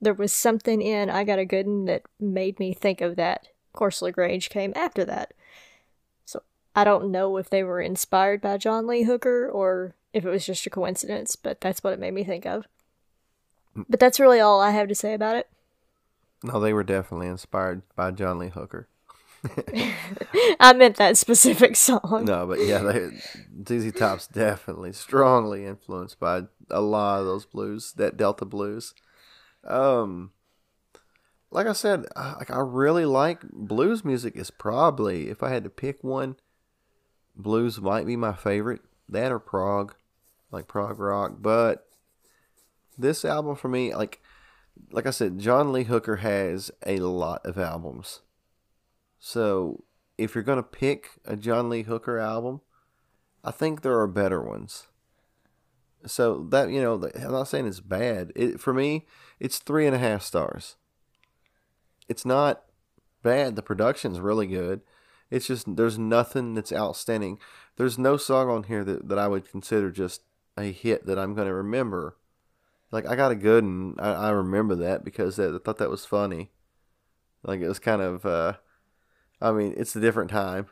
[0.00, 3.48] There was something in I Got a Good'n that made me think of that.
[3.68, 5.32] Of course, LaGrange came after that.
[6.24, 6.42] So
[6.74, 10.44] I don't know if they were inspired by John Lee Hooker or if it was
[10.44, 12.66] just a coincidence, but that's what it made me think of.
[13.74, 13.82] Hmm.
[13.88, 15.48] But that's really all I have to say about it.
[16.44, 18.88] No, they were definitely inspired by John Lee Hooker.
[20.60, 22.24] I meant that specific song.
[22.24, 23.10] No, but yeah, they,
[23.66, 28.94] ZZ Top's definitely strongly influenced by a lot of those blues, that Delta blues.
[29.64, 30.30] Um,
[31.50, 34.36] like I said, I, like I really like blues music.
[34.36, 36.36] Is probably if I had to pick one,
[37.36, 38.80] blues might be my favorite.
[39.08, 39.94] That or prog,
[40.50, 41.36] like prog rock.
[41.40, 41.86] But
[42.96, 44.21] this album for me, like
[44.90, 48.20] like I said, John Lee Hooker has a lot of albums.
[49.18, 49.84] So
[50.18, 52.60] if you're gonna pick a John Lee Hooker album,
[53.44, 54.88] I think there are better ones.
[56.06, 58.32] So that you know, I'm not saying it's bad.
[58.34, 59.06] It for me,
[59.38, 60.76] it's three and a half stars.
[62.08, 62.64] It's not
[63.22, 63.56] bad.
[63.56, 64.82] The production's really good.
[65.30, 67.38] It's just there's nothing that's outstanding.
[67.76, 70.22] There's no song on here that, that I would consider just
[70.58, 72.16] a hit that I'm to remember.
[72.92, 76.04] Like I got a good and I, I remember that because I thought that was
[76.04, 76.52] funny.
[77.42, 78.54] Like it was kind of uh
[79.40, 80.66] I mean, it's a different time.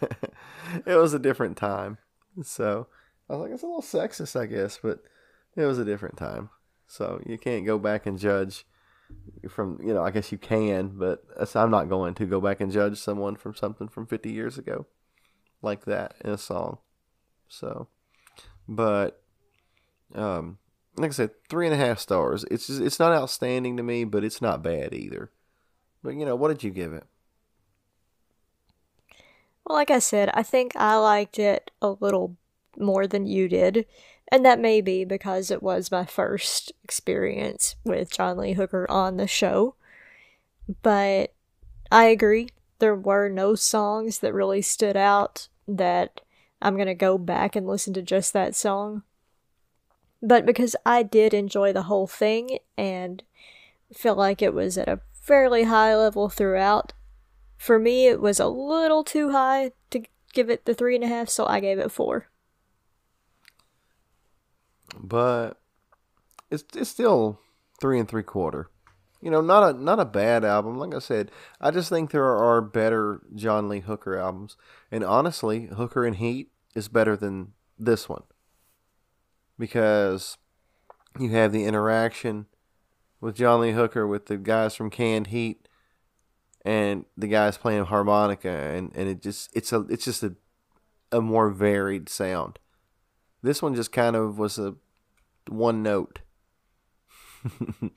[0.86, 1.96] it was a different time.
[2.42, 2.88] So
[3.30, 5.02] I was like, it's a little sexist, I guess, but
[5.56, 6.50] it was a different time.
[6.86, 8.66] So you can't go back and judge
[9.48, 12.70] from, you know, I guess you can, but I'm not going to go back and
[12.70, 14.86] judge someone from something from 50 years ago
[15.62, 16.78] like that in a song.
[17.48, 17.88] So,
[18.68, 19.22] but,
[20.14, 20.58] um,
[20.96, 22.44] like I said, three and a half stars.
[22.50, 25.30] It's just, it's not outstanding to me, but it's not bad either.
[26.02, 27.04] But you know, what did you give it?
[29.64, 32.36] Well, like I said, I think I liked it a little
[32.78, 33.86] more than you did,
[34.30, 39.16] and that may be because it was my first experience with John Lee Hooker on
[39.16, 39.74] the show.
[40.82, 41.32] But
[41.90, 46.20] I agree, there were no songs that really stood out that
[46.62, 49.02] I'm gonna go back and listen to just that song.
[50.26, 53.22] But because I did enjoy the whole thing and
[53.94, 56.92] feel like it was at a fairly high level throughout,
[57.56, 61.06] for me it was a little too high to give it the three and a
[61.06, 62.26] half, so I gave it four.
[64.98, 65.60] But
[66.50, 67.38] it's it's still
[67.80, 68.68] three and three quarter.
[69.22, 70.76] You know, not a not a bad album.
[70.76, 74.56] Like I said, I just think there are better John Lee Hooker albums.
[74.90, 78.24] And honestly, Hooker and Heat is better than this one
[79.58, 80.36] because
[81.18, 82.46] you have the interaction
[83.20, 85.68] with John Lee Hooker with the guys from Canned Heat
[86.64, 90.34] and the guys playing harmonica and, and it just it's a it's just a
[91.12, 92.58] a more varied sound.
[93.42, 94.74] This one just kind of was a
[95.48, 96.20] one note.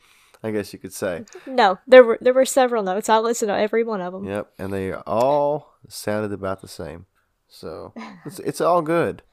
[0.43, 1.26] I guess you could say.
[1.45, 3.10] No, there were there were several notes.
[3.10, 4.26] I listened to every one of them.
[4.26, 7.08] Yep, and they all sounded about the same.
[7.48, 7.93] So
[8.26, 9.24] it's it's all good,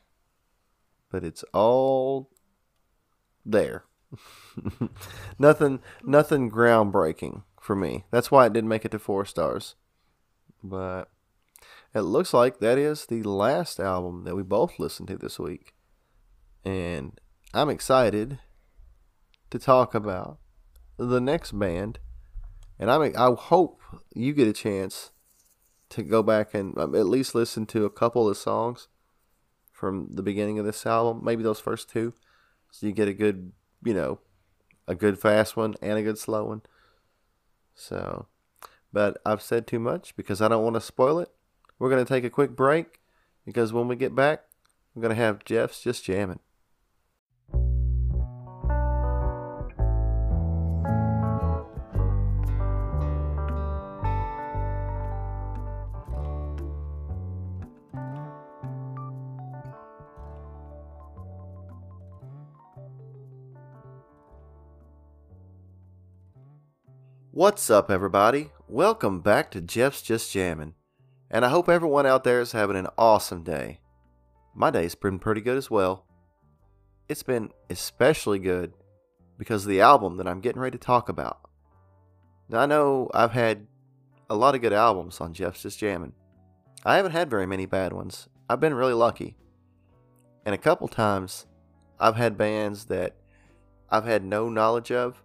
[1.11, 2.31] but it's all
[3.45, 3.85] there.
[5.39, 8.05] nothing nothing groundbreaking for me.
[8.11, 9.75] That's why it didn't make it to four stars.
[10.63, 11.11] But
[11.95, 15.75] it looks like that is the last album that we both listened to this week.
[16.65, 17.19] And
[17.55, 18.39] I'm excited
[19.51, 20.39] to talk about
[20.97, 21.99] the next band.
[22.79, 23.81] And I mean, I hope
[24.15, 25.13] you get a chance
[25.91, 28.89] to go back and um, at least listen to a couple of songs
[29.77, 32.15] from the beginning of this album, maybe those first two,
[32.71, 33.53] so you get a good,
[33.85, 34.21] you know,
[34.89, 36.63] a good fast one and a good slow one.
[37.75, 38.27] So,
[38.91, 41.31] but I've said too much because I don't want to spoil it.
[41.79, 43.01] We're going to take a quick break
[43.45, 44.45] because when we get back,
[44.95, 46.41] we're going to have Jeff's just jamming.
[67.37, 68.51] What's up, everybody?
[68.67, 70.73] Welcome back to Jeff's Just Jammin',
[71.31, 73.81] and I hope everyone out there is having an awesome day.
[74.55, 76.07] My day's been pretty good as well.
[77.11, 78.73] It's been especially good
[79.37, 81.41] because of the album that I'm getting ready to talk about.
[82.49, 83.67] Now, I know I've had
[84.31, 86.15] a lot of good albums on Jeff's Just Jammin'.
[86.87, 88.31] I haven't had very many bad ones.
[88.49, 89.37] I've been really lucky.
[90.47, 91.45] And a couple times,
[92.01, 93.15] I've had bands that
[93.91, 95.23] I've had no knowledge of,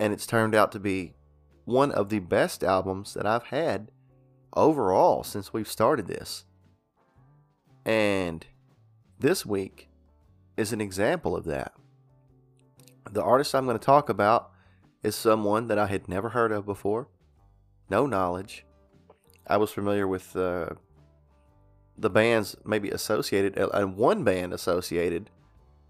[0.00, 1.14] and it's turned out to be
[1.64, 3.90] one of the best albums that I've had
[4.54, 6.44] overall since we've started this.
[7.84, 8.46] And
[9.18, 9.88] this week
[10.56, 11.72] is an example of that.
[13.10, 14.50] The artist I'm going to talk about
[15.02, 17.08] is someone that I had never heard of before,
[17.88, 18.66] no knowledge.
[19.46, 20.70] I was familiar with uh,
[21.96, 25.30] the bands maybe associated, uh, and one band associated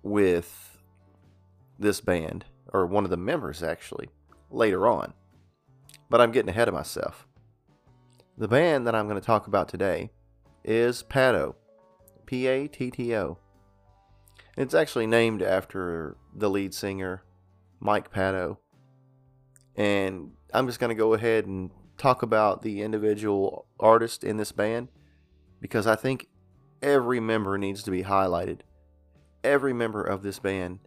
[0.03, 0.79] with
[1.79, 4.09] this band, or one of the members actually,
[4.51, 5.13] later on
[6.11, 7.27] but I'm getting ahead of myself.
[8.37, 10.11] The band that I'm going to talk about today
[10.65, 11.55] is Patto,
[12.27, 13.39] P A T T O.
[14.57, 17.23] It's actually named after the lead singer,
[17.79, 18.59] Mike Patto.
[19.77, 24.53] And I'm just going to go ahead and talk about the individual artist in this
[24.53, 24.89] band
[25.61, 26.27] because I think
[26.83, 28.61] every member needs to be highlighted.
[29.45, 30.81] Every member of this band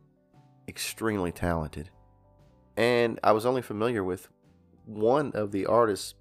[0.68, 1.90] extremely talented.
[2.76, 4.30] And I was only familiar with
[4.86, 6.16] one of the artists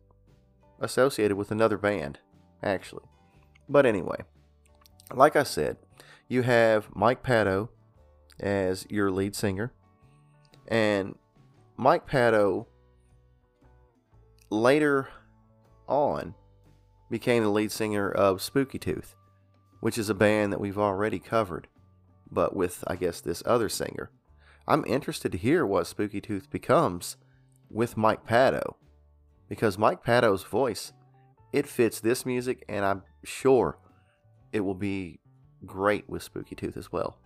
[0.80, 2.18] associated with another band,
[2.62, 3.04] actually.
[3.68, 4.18] But anyway,
[5.14, 5.76] like I said,
[6.28, 7.70] you have Mike Patto
[8.40, 9.72] as your lead singer.
[10.68, 11.16] And
[11.76, 12.66] Mike Patto
[14.50, 15.08] later
[15.88, 16.34] on
[17.10, 19.14] became the lead singer of Spooky Tooth,
[19.80, 21.68] which is a band that we've already covered,
[22.30, 24.10] but with, I guess, this other singer.
[24.66, 27.16] I'm interested to hear what Spooky Tooth becomes
[27.72, 28.76] with Mike Patto
[29.48, 30.92] because Mike Patto's voice
[31.52, 33.78] it fits this music and I'm sure
[34.52, 35.20] it will be
[35.64, 37.18] great with Spooky Tooth as well.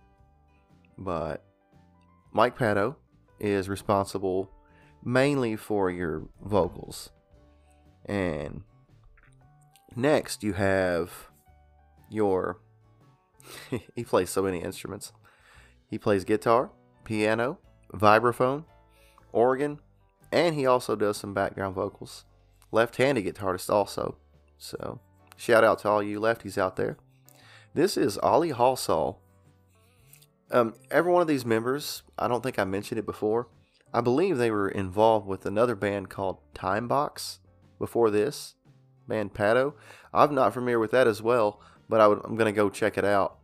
[0.97, 1.43] But
[2.33, 2.97] Mike Patto
[3.39, 4.51] is responsible
[5.03, 7.09] mainly for your vocals.
[8.05, 8.63] And
[9.95, 11.11] next you have
[12.09, 12.59] your
[13.95, 15.13] he plays so many instruments.
[15.89, 16.71] He plays guitar,
[17.05, 17.59] piano,
[17.93, 18.65] vibraphone,
[19.31, 19.79] organ,
[20.31, 22.25] and he also does some background vocals.
[22.71, 24.17] Left-handed guitarist also.
[24.57, 24.99] So
[25.35, 26.97] shout out to all you lefties out there.
[27.73, 29.17] This is Ollie Halsall.
[30.51, 33.47] Um, every one of these members, I don't think I mentioned it before.
[33.93, 37.39] I believe they were involved with another band called Timebox
[37.79, 38.55] before this
[39.07, 39.75] band Patto.
[40.13, 43.05] I'm not familiar with that as well, but I am going to go check it
[43.05, 43.37] out.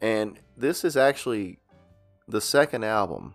[0.00, 1.58] And this is actually
[2.28, 3.34] the second album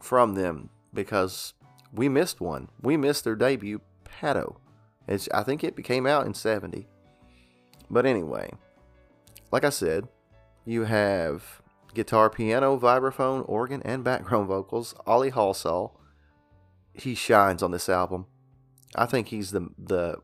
[0.00, 1.54] from them because
[1.92, 2.68] we missed one.
[2.80, 4.60] We missed their debut, Patto.
[5.06, 6.86] It's, I think it came out in 70.
[7.90, 8.50] But anyway,
[9.52, 10.08] like I said,
[10.64, 14.94] you have guitar, piano, vibraphone, organ, and background vocals.
[15.06, 15.92] Ollie Halsall,
[16.92, 18.26] he shines on this album.
[18.94, 20.18] I think he's the the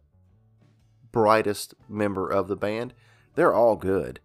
[1.13, 2.95] brightest member of the band.
[3.35, 4.21] They're all good,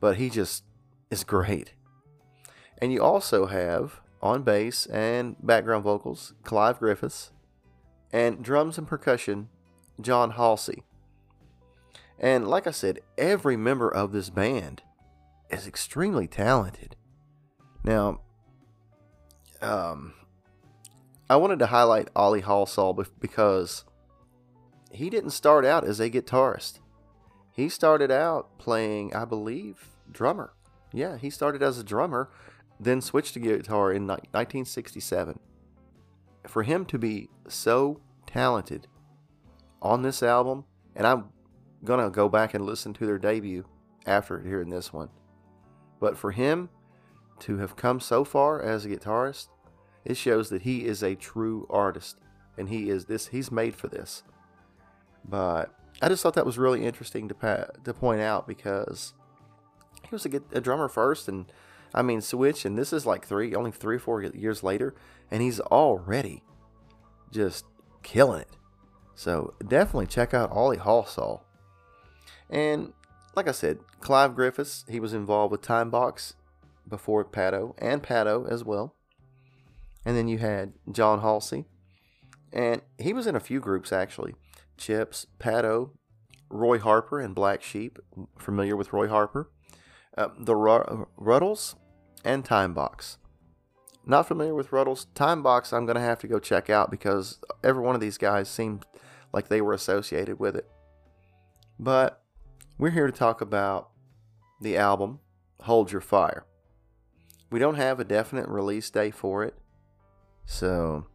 [0.00, 0.64] but he just
[1.10, 1.74] is great.
[2.80, 7.30] And you also have on bass and background vocals, Clive Griffiths,
[8.12, 9.48] and drums and percussion,
[10.00, 10.82] John Halsey.
[12.18, 14.82] And like I said, every member of this band
[15.50, 16.96] is extremely talented.
[17.84, 18.20] Now,
[19.62, 20.14] um,
[21.30, 23.84] I wanted to highlight Ollie Halsall because
[24.90, 26.80] he didn't start out as a guitarist.
[27.52, 30.52] He started out playing, I believe, drummer.
[30.92, 32.30] Yeah, he started as a drummer,
[32.80, 35.38] then switched to guitar in 1967.
[36.46, 38.86] For him to be so talented
[39.82, 40.64] on this album,
[40.94, 41.26] and I'm
[41.84, 43.64] going to go back and listen to their debut
[44.06, 45.10] after hearing this one.
[46.00, 46.70] But for him
[47.40, 49.48] to have come so far as a guitarist,
[50.04, 52.16] it shows that he is a true artist
[52.56, 54.22] and he is this he's made for this.
[55.24, 55.72] But
[56.02, 59.14] I just thought that was really interesting to pa- to point out because
[60.02, 61.50] he was a, a drummer first and
[61.94, 64.94] I mean switch and this is like 3 only 3 or 4 years later
[65.30, 66.42] and he's already
[67.30, 67.64] just
[68.02, 68.56] killing it.
[69.14, 71.42] So definitely check out Ollie Halsall.
[72.48, 72.92] And
[73.34, 76.34] like I said, Clive Griffiths, he was involved with Timebox
[76.88, 78.94] before Patto and Patto as well.
[80.04, 81.66] And then you had John Halsey.
[82.52, 84.34] And he was in a few groups actually.
[84.76, 85.92] Chips, Patto,
[86.48, 87.98] Roy Harper, and Black Sheep.
[88.38, 89.50] Familiar with Roy Harper?
[90.18, 91.76] Uh, the Ru- Rutles
[92.24, 93.18] and Timebox.
[94.04, 95.06] Not familiar with Rutles.
[95.14, 98.48] Timebox, I'm going to have to go check out because every one of these guys
[98.48, 98.84] seemed
[99.32, 100.68] like they were associated with it.
[101.78, 102.20] But
[102.78, 103.90] we're here to talk about
[104.60, 105.20] the album
[105.60, 106.44] Hold Your Fire.
[107.48, 109.54] We don't have a definite release date for it.
[110.46, 111.06] So,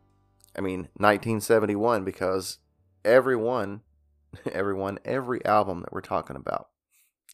[0.57, 2.59] I mean, 1971 because
[3.03, 3.81] everyone,
[4.53, 6.69] everyone, every album that we're talking about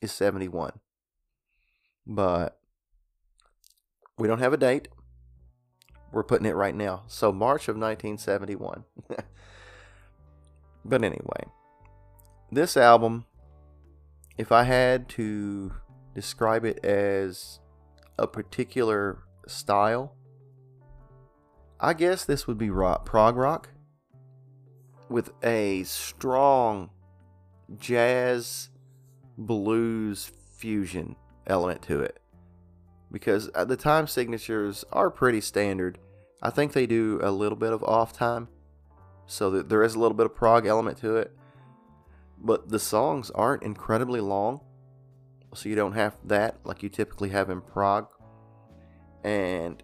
[0.02, 0.80] is 71.
[2.10, 2.60] But
[4.18, 4.90] we don't have a date.
[6.12, 7.04] We're putting it right now.
[7.08, 8.84] So, March of 1971.
[10.86, 11.44] but anyway,
[12.52, 13.26] this album
[14.40, 15.74] if I had to
[16.16, 17.60] describe it as
[18.18, 20.16] a particular style,
[21.78, 23.68] I guess this would be rock, prog rock
[25.10, 26.90] with a strong
[27.78, 28.70] jazz
[29.38, 31.18] blues fusion
[31.50, 32.22] element to it.
[33.12, 35.98] Because uh, the time signatures are pretty standard.
[36.42, 38.48] I think they do a little bit of off time,
[39.26, 41.36] so that there is a little bit of prog element to it
[42.42, 44.62] but the songs aren't incredibly long,
[45.54, 48.08] so you don't have that like you typically have in prog.
[49.24, 49.82] And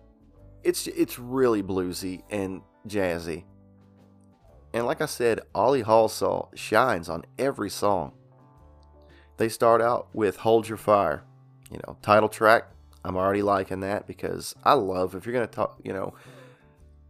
[0.64, 3.44] it's it's really bluesy and jazzy.
[4.74, 8.14] And like I said, Ollie Halsall shines on every song.
[9.38, 11.24] They start out with Hold Your Fire,
[11.72, 12.70] you know, title track.
[13.04, 16.16] I'm already liking that because I love if you're to talk, you know,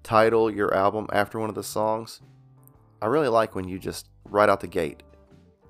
[0.04, 2.22] title your album after one of the songs.
[3.02, 5.04] I really like when you just right out the gate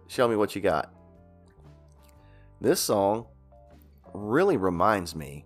[0.07, 0.93] Show me what you got.
[2.61, 3.25] This song
[4.13, 5.45] really reminds me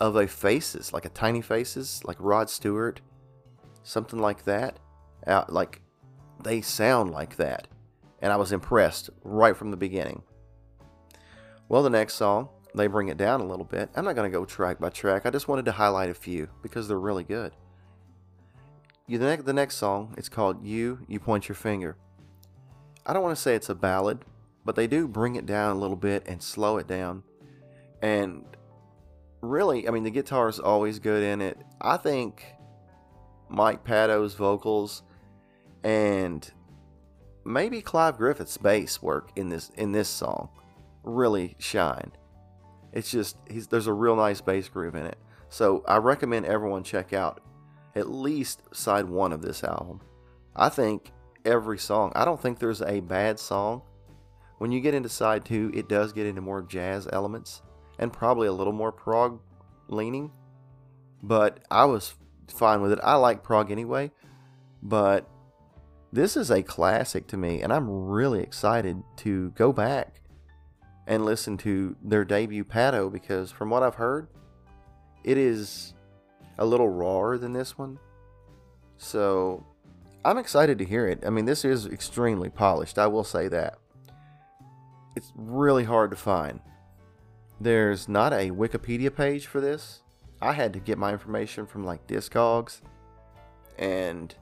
[0.00, 3.00] of a Faces, like a Tiny Faces, like Rod Stewart,
[3.82, 4.78] something like that.
[5.26, 5.80] Uh, like
[6.42, 7.68] they sound like that,
[8.20, 10.22] and I was impressed right from the beginning.
[11.72, 13.88] Well, the next song they bring it down a little bit.
[13.96, 15.24] I'm not going to go track by track.
[15.24, 17.52] I just wanted to highlight a few because they're really good.
[19.08, 21.96] The, next, the next song, it's called "You." You point your finger.
[23.06, 24.26] I don't want to say it's a ballad,
[24.66, 27.22] but they do bring it down a little bit and slow it down.
[28.02, 28.44] And
[29.40, 31.56] really, I mean, the guitar is always good in it.
[31.80, 32.44] I think
[33.48, 35.04] Mike Patto's vocals
[35.82, 36.50] and
[37.46, 40.50] maybe Clive Griffiths' bass work in this in this song
[41.02, 42.12] really shine.
[42.92, 43.36] It's just
[43.70, 45.18] there's a real nice bass groove in it.
[45.48, 47.40] So I recommend everyone check out
[47.94, 50.00] at least side one of this album.
[50.54, 51.12] I think
[51.44, 52.12] every song.
[52.14, 53.82] I don't think there's a bad song.
[54.58, 57.62] When you get into side two, it does get into more jazz elements
[57.98, 59.40] and probably a little more prog
[59.88, 60.30] leaning.
[61.22, 62.14] But I was
[62.48, 63.00] fine with it.
[63.02, 64.10] I like prog anyway.
[64.82, 65.28] But
[66.12, 70.21] this is a classic to me, and I'm really excited to go back
[71.06, 74.28] and listen to their debut Patto because from what I've heard,
[75.24, 75.94] it is
[76.58, 77.98] a little rawer than this one.
[78.96, 79.66] So
[80.24, 81.24] I'm excited to hear it.
[81.26, 83.78] I mean, this is extremely polished, I will say that.
[85.16, 86.60] It's really hard to find.
[87.60, 90.02] There's not a Wikipedia page for this.
[90.40, 92.80] I had to get my information from like Discogs
[93.78, 94.34] and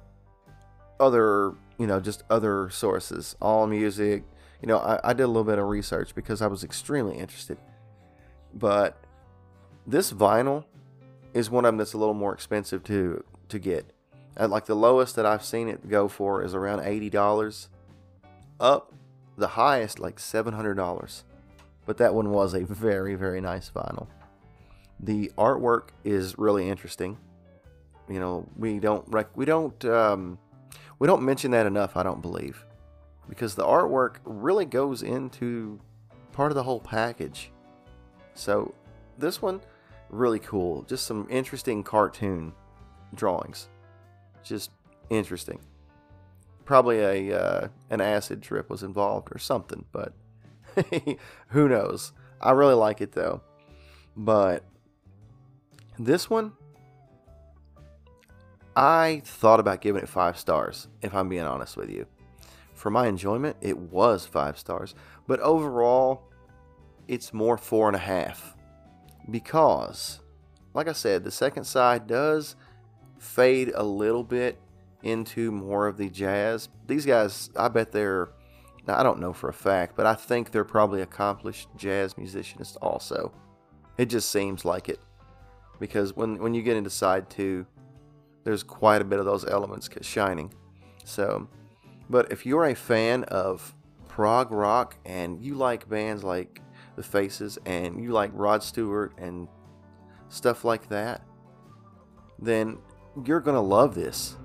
[0.99, 4.25] other, you know, just other sources, All Music.
[4.61, 7.59] You know, I, I did a little bit of research because I was extremely interested.
[8.55, 9.03] But
[9.87, 10.65] this vinyl
[11.33, 13.93] is one of them that's a little more expensive to to get.
[14.37, 17.69] At like the lowest that I've seen it go for is around $80.
[18.61, 18.93] Up
[19.37, 21.23] the highest like $700.
[21.87, 24.07] but that one was a very, very nice vinyl.
[25.01, 27.19] The artwork is really interesting.
[28.09, 30.39] You know, we don't rec- we don't um,
[30.99, 31.97] we don't mention that enough.
[31.97, 32.65] I don't believe
[33.31, 35.81] because the artwork really goes into
[36.33, 37.53] part of the whole package.
[38.35, 38.75] So
[39.17, 39.63] this one
[40.11, 40.83] really cool.
[40.83, 42.53] Just some interesting cartoon
[43.15, 43.69] drawings.
[44.43, 44.73] Just
[45.09, 45.61] interesting.
[46.65, 50.13] Probably a uh, an acid trip was involved or something, but
[51.49, 52.13] who knows?
[52.41, 53.43] I really like it though.
[54.17, 54.65] But
[55.99, 56.53] this one,
[58.75, 62.07] I thought about giving it five stars, if I'm being honest with you.
[62.81, 64.95] For my enjoyment, it was five stars.
[65.27, 66.23] But overall,
[67.09, 68.57] it's more four and a half.
[69.31, 70.21] Because,
[70.73, 72.57] like I said, the second side does
[73.19, 74.59] fade a little bit
[75.03, 76.71] into more of the jazz.
[76.87, 78.31] These guys, I bet they're,
[78.89, 83.31] I don't know for a fact, but I think they're probably accomplished jazz musicians also.
[83.99, 85.01] It just seems like it
[85.81, 87.67] because when when you get into side two,
[88.45, 90.51] there's quite a bit of those elements shining.
[91.05, 91.47] So,
[92.11, 93.75] but if you're a fan of
[94.09, 96.61] prog rock and you like bands like
[96.97, 99.47] the Faces and you like Rod Stewart and
[100.29, 101.23] stuff like that,
[102.41, 102.79] then
[103.25, 104.37] you're gonna love this.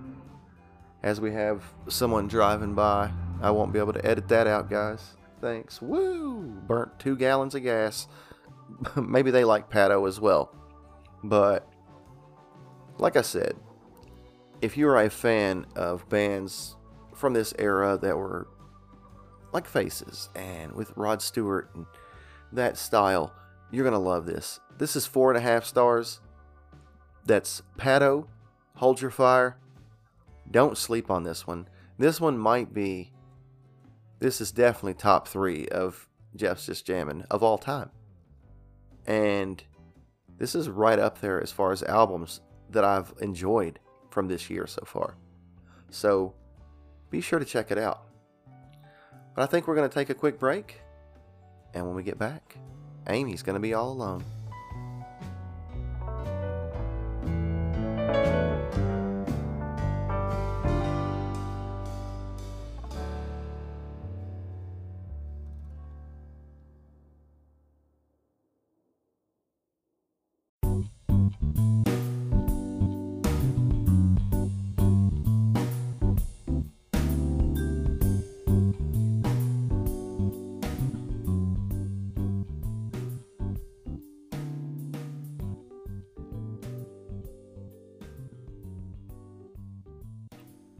[1.01, 3.11] As we have someone driving by,
[3.41, 5.16] I won't be able to edit that out, guys.
[5.41, 5.82] Thanks.
[5.82, 6.41] Woo!
[6.68, 8.07] Burnt two gallons of gas.
[8.95, 10.55] Maybe they like Patto as well.
[11.24, 11.68] But,
[12.97, 13.55] like I said,
[14.61, 16.76] if you're a fan of bands
[17.16, 18.47] from this era that were
[19.53, 21.86] like Faces and with Rod Stewart and
[22.51, 23.34] that style,
[23.72, 24.59] you're going to love this.
[24.78, 26.20] This is four and a half stars.
[27.26, 28.28] That's Patto.
[28.76, 29.57] Hold your fire.
[30.51, 31.68] Don't sleep on this one.
[31.97, 33.13] This one might be,
[34.20, 37.89] this is definitely top three of Jeff's Just Jamming of all time.
[39.07, 39.63] And
[40.38, 44.68] this is right up there as far as albums that I've enjoyed from this year
[44.68, 45.16] so far.
[45.89, 46.34] So
[47.16, 48.01] be sure to check it out.
[49.36, 50.82] But I think we're going to take a quick break.
[51.74, 52.57] And when we get back,
[53.07, 54.24] Amy's going to be all alone.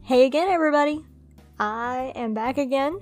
[0.06, 1.04] Hey again, everybody!
[1.58, 3.00] I am back again,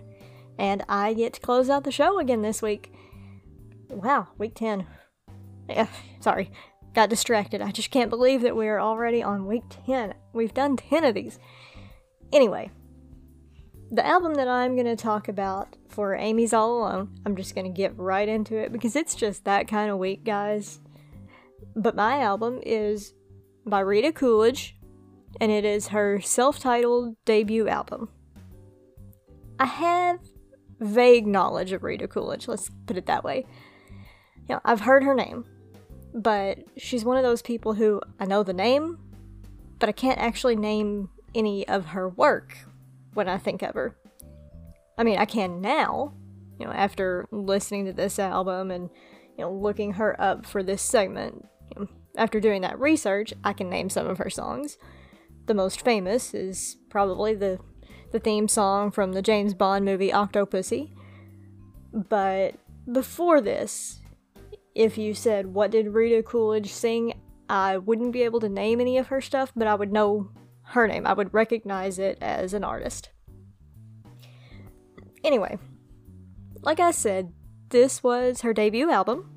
[0.59, 2.94] and I get to close out the show again this week.
[3.90, 4.86] Wow, week 10.
[5.68, 5.88] Yeah,
[6.20, 6.50] sorry,
[6.94, 7.61] got distracted.
[7.61, 10.14] I just can't believe that we're already on week 10.
[10.32, 11.38] We've done 10 of these.
[12.32, 12.70] Anyway,
[13.90, 17.66] the album that I'm going to talk about for Amy's All Alone, I'm just going
[17.66, 20.80] to get right into it because it's just that kind of week, guys.
[21.76, 23.12] But my album is
[23.66, 24.74] by Rita Coolidge,
[25.41, 28.09] and it is her self titled debut album.
[29.59, 30.20] I have
[30.80, 33.47] vague knowledge of Rita Coolidge, let's put it that way.
[34.49, 35.45] You know, I've heard her name,
[36.14, 38.99] but she's one of those people who I know the name,
[39.78, 42.57] but I can't actually name any of her work
[43.14, 43.97] when I think of her.
[44.99, 46.14] I mean, I can now,
[46.59, 48.91] you know, after listening to this album and,
[49.37, 51.47] you know, looking her up for this segment.
[51.74, 54.78] You know, after doing that research, I can name some of her songs
[55.47, 57.59] the most famous is probably the
[58.12, 60.92] the theme song from the James Bond movie Octopussy.
[61.92, 62.55] But
[62.90, 64.01] before this,
[64.74, 67.14] if you said what did Rita Coolidge sing,
[67.49, 70.30] I wouldn't be able to name any of her stuff, but I would know
[70.62, 71.07] her name.
[71.07, 73.11] I would recognize it as an artist.
[75.24, 75.59] Anyway,
[76.62, 77.32] like I said,
[77.70, 79.30] this was her debut album,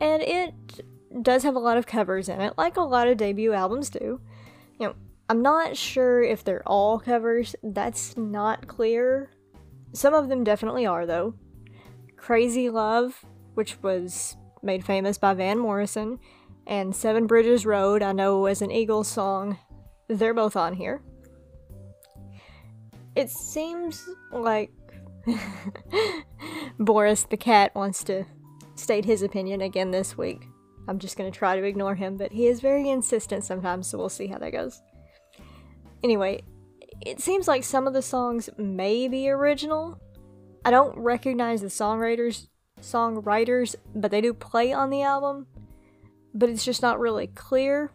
[0.00, 0.52] and it
[1.22, 4.20] does have a lot of covers in it, like a lot of debut albums do.
[4.78, 4.94] You know,
[5.28, 7.54] I'm not sure if they're all covers.
[7.62, 9.30] That's not clear.
[9.92, 11.34] Some of them definitely are, though.
[12.16, 13.24] Crazy Love,
[13.54, 16.18] which was made famous by Van Morrison,
[16.66, 19.58] and Seven Bridges Road, I know as an Eagles song,
[20.08, 21.02] they're both on here.
[23.16, 24.70] It seems like
[26.78, 28.24] Boris the cat wants to
[28.74, 30.47] state his opinion again this week.
[30.88, 34.08] I'm just to try to ignore him, but he is very insistent sometimes, so we'll
[34.08, 34.80] see how that goes.
[36.02, 36.42] Anyway,
[37.04, 40.00] it seems like some of the songs may be original.
[40.64, 42.48] I don't recognize the songwriters
[42.80, 45.46] songwriters, but they do play on the album,
[46.32, 47.90] but it's just not really clear.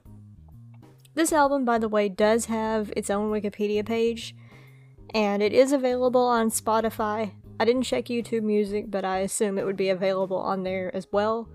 [1.16, 4.36] This album, by the way, does have its own Wikipedia page,
[5.14, 7.32] and it is available on Spotify.
[7.60, 11.08] I didn't check YouTube Music, but I assume it would be available on there as
[11.12, 11.48] well.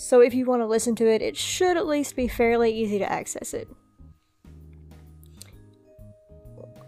[0.00, 2.98] So if you want to listen to it, it should at least be fairly easy
[2.98, 3.68] to access it.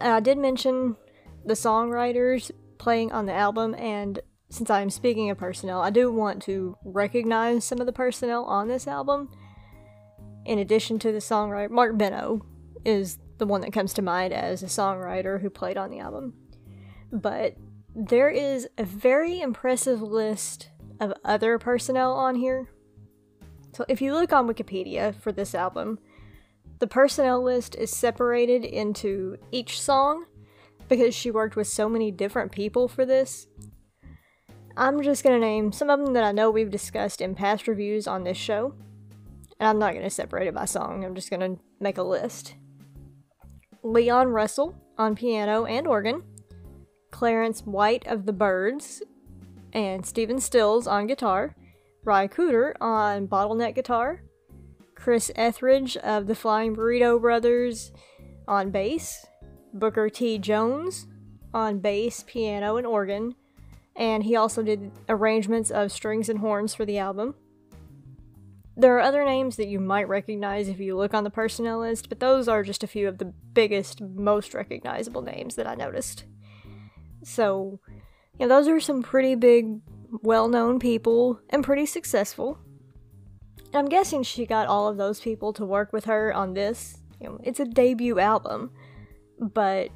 [0.01, 0.97] I did mention
[1.45, 6.41] the songwriters playing on the album, and since I'm speaking of personnel, I do want
[6.45, 9.29] to recognize some of the personnel on this album.
[10.47, 12.47] In addition to the songwriter, Marc Benno
[12.83, 16.33] is the one that comes to mind as a songwriter who played on the album.
[17.13, 17.59] But
[17.95, 22.71] there is a very impressive list of other personnel on here.
[23.73, 25.99] So if you look on Wikipedia for this album,
[26.79, 30.27] the personnel list is separated into each song
[30.89, 33.47] because she worked with so many different people for this.
[34.77, 38.07] I'm just to name some of them that I know we've discussed in past reviews
[38.07, 38.75] on this show.
[39.59, 42.55] And I'm not to separate it by song, I'm just to make a list.
[43.83, 46.23] Leon Russell on piano and organ,
[47.11, 49.03] Clarence White of the Byrds,
[49.73, 51.55] and Stephen Stills on guitar,
[52.05, 54.23] Ry Cooder on bottleneck guitar,
[54.97, 57.93] Chris Ethridge of the Flying Burrito Brothers
[58.49, 59.25] on bass,
[59.73, 60.39] Booker T.
[60.39, 61.07] Jones
[61.55, 63.37] on bass, piano, and organ,
[63.95, 67.35] and he also did arrangements of strings and horns for the album.
[68.77, 72.09] There are other names that you might recognize if you look on the personnel list,
[72.09, 76.25] but those are just a few of the biggest, most recognizable names that I noticed.
[77.23, 77.79] So,
[78.41, 79.81] yeah, those are some pretty big,
[80.21, 82.59] well known people and pretty successful.
[83.75, 86.99] I'm guessing she got all of those people to work with her on this.
[87.21, 88.71] You know, it's a debut album,
[89.41, 89.89] but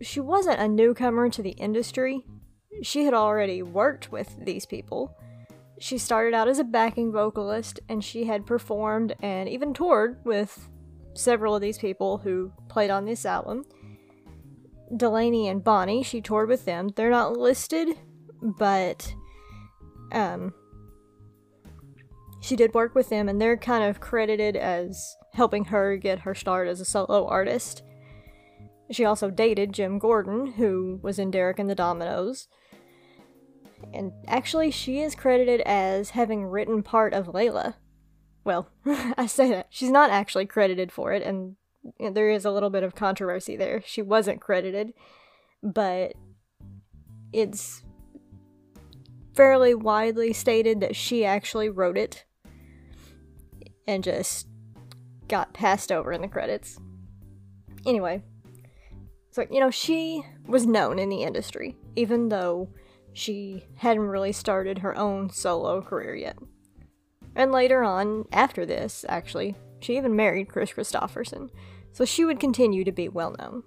[0.00, 2.24] she wasn't a newcomer to the industry.
[2.82, 5.16] She had already worked with these people.
[5.80, 10.68] She started out as a backing vocalist and she had performed and even toured with
[11.14, 13.64] several of these people who played on this album.
[14.96, 16.90] Delaney and Bonnie, she toured with them.
[16.94, 17.88] They're not listed,
[18.40, 19.14] but
[20.14, 20.54] um
[22.40, 26.34] she did work with them and they're kind of credited as helping her get her
[26.34, 27.82] start as a solo artist.
[28.90, 32.48] She also dated Jim Gordon, who was in Derek and the Dominos.
[33.94, 37.76] And actually, she is credited as having written part of Layla.
[38.44, 39.68] Well, I say that.
[39.70, 41.56] She's not actually credited for it, and
[41.98, 43.82] there is a little bit of controversy there.
[43.86, 44.92] She wasn't credited,
[45.62, 46.12] but
[47.32, 47.82] it's
[49.34, 52.24] fairly widely stated that she actually wrote it
[53.86, 54.46] and just
[55.28, 56.78] got passed over in the credits.
[57.86, 58.22] Anyway,
[59.30, 62.68] so, you know, she was known in the industry, even though
[63.12, 66.38] she hadn't really started her own solo career yet.
[67.34, 71.50] And later on, after this, actually, she even married Kris Kristofferson,
[71.92, 73.64] so she would continue to be well known.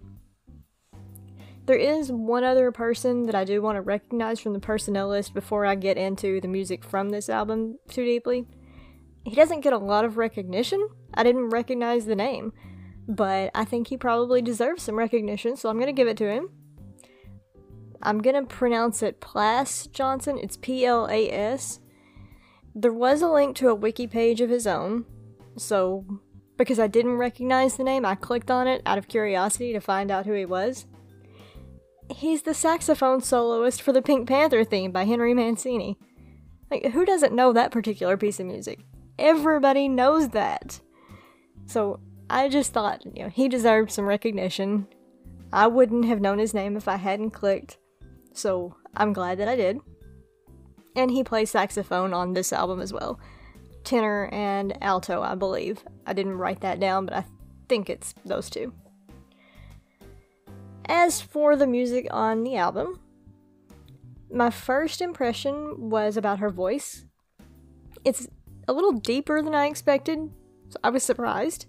[1.67, 5.33] There is one other person that I do want to recognize from the personnel list
[5.33, 8.45] before I get into the music from this album too deeply.
[9.25, 10.87] He doesn't get a lot of recognition.
[11.13, 12.53] I didn't recognize the name,
[13.05, 16.51] but I think he probably deserves some recognition, so I'm gonna give it to him.
[18.01, 20.39] I'm gonna pronounce it Plas Johnson.
[20.41, 21.81] It's P L A S.
[22.73, 25.03] There was a link to a wiki page of his own,
[25.57, 26.05] so
[26.55, 30.09] because I didn't recognize the name, I clicked on it out of curiosity to find
[30.09, 30.85] out who he was.
[32.09, 35.97] He's the saxophone soloist for the Pink Panther theme by Henry Mancini.
[36.71, 38.79] Like, who doesn't know that particular piece of music?
[39.19, 40.79] Everybody knows that.
[41.65, 41.99] So,
[42.29, 44.87] I just thought, you know, he deserved some recognition.
[45.51, 47.77] I wouldn't have known his name if I hadn't clicked,
[48.33, 49.79] so I'm glad that I did.
[50.95, 53.19] And he plays saxophone on this album as well.
[53.83, 55.83] Tenor and alto, I believe.
[56.05, 57.25] I didn't write that down, but I
[57.69, 58.73] think it's those two.
[60.89, 62.99] As for the music on the album,
[64.31, 67.05] my first impression was about her voice.
[68.05, 68.27] It's
[68.67, 70.31] a little deeper than I expected,
[70.69, 71.65] so I was surprised.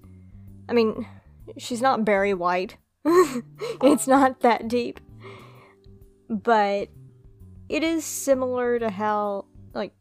[0.68, 1.06] I mean,
[1.56, 2.76] she's not Barry White.
[3.04, 5.00] it's not that deep.
[6.28, 6.88] But
[7.68, 9.94] it is similar to how, like,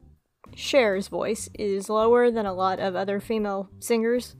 [0.55, 4.35] Cher's voice is lower than a lot of other female singers.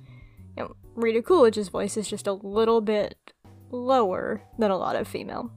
[0.56, 3.16] You know, Rita Coolidge's voice is just a little bit
[3.72, 5.52] lower than a lot of female.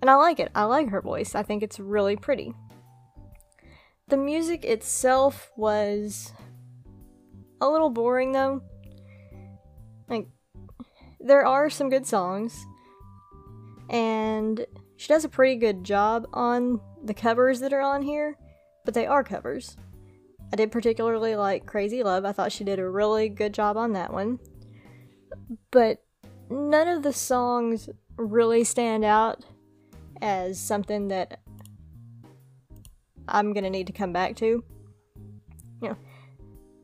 [0.00, 0.50] And I like it.
[0.54, 1.34] I like her voice.
[1.34, 2.54] I think it's really pretty.
[4.08, 6.32] The music itself was
[7.60, 8.62] a little boring though.
[10.08, 10.28] Like,
[11.20, 12.66] there are some good songs,
[13.88, 14.66] and
[14.96, 18.36] she does a pretty good job on the covers that are on here.
[18.84, 19.76] but they are covers.
[20.52, 22.24] I did particularly like Crazy Love.
[22.24, 24.38] I thought she did a really good job on that one.
[25.70, 26.02] But
[26.52, 29.44] none of the songs really stand out
[30.20, 31.40] as something that
[33.28, 34.64] I'm to need to come back to.
[35.80, 35.96] You know,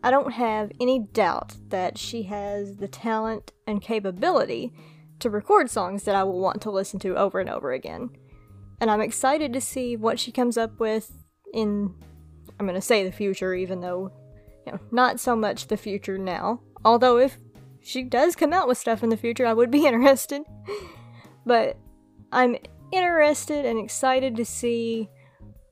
[0.03, 4.73] I don't have any doubt that she has the talent and capability
[5.21, 8.11] to record songs that I will want to listen to over and over again.
[8.81, 11.13] And I'm excited to see what she comes up with
[11.53, 11.95] in,
[12.59, 14.13] I'm to say the future, even though,
[14.67, 16.61] you know, not so much the future now.
[16.85, 17.39] Although, if
[17.81, 20.43] she does come out with stuff in the future, I would be interested.
[21.47, 21.77] but
[22.33, 22.57] I'm
[22.93, 25.09] interested and excited to see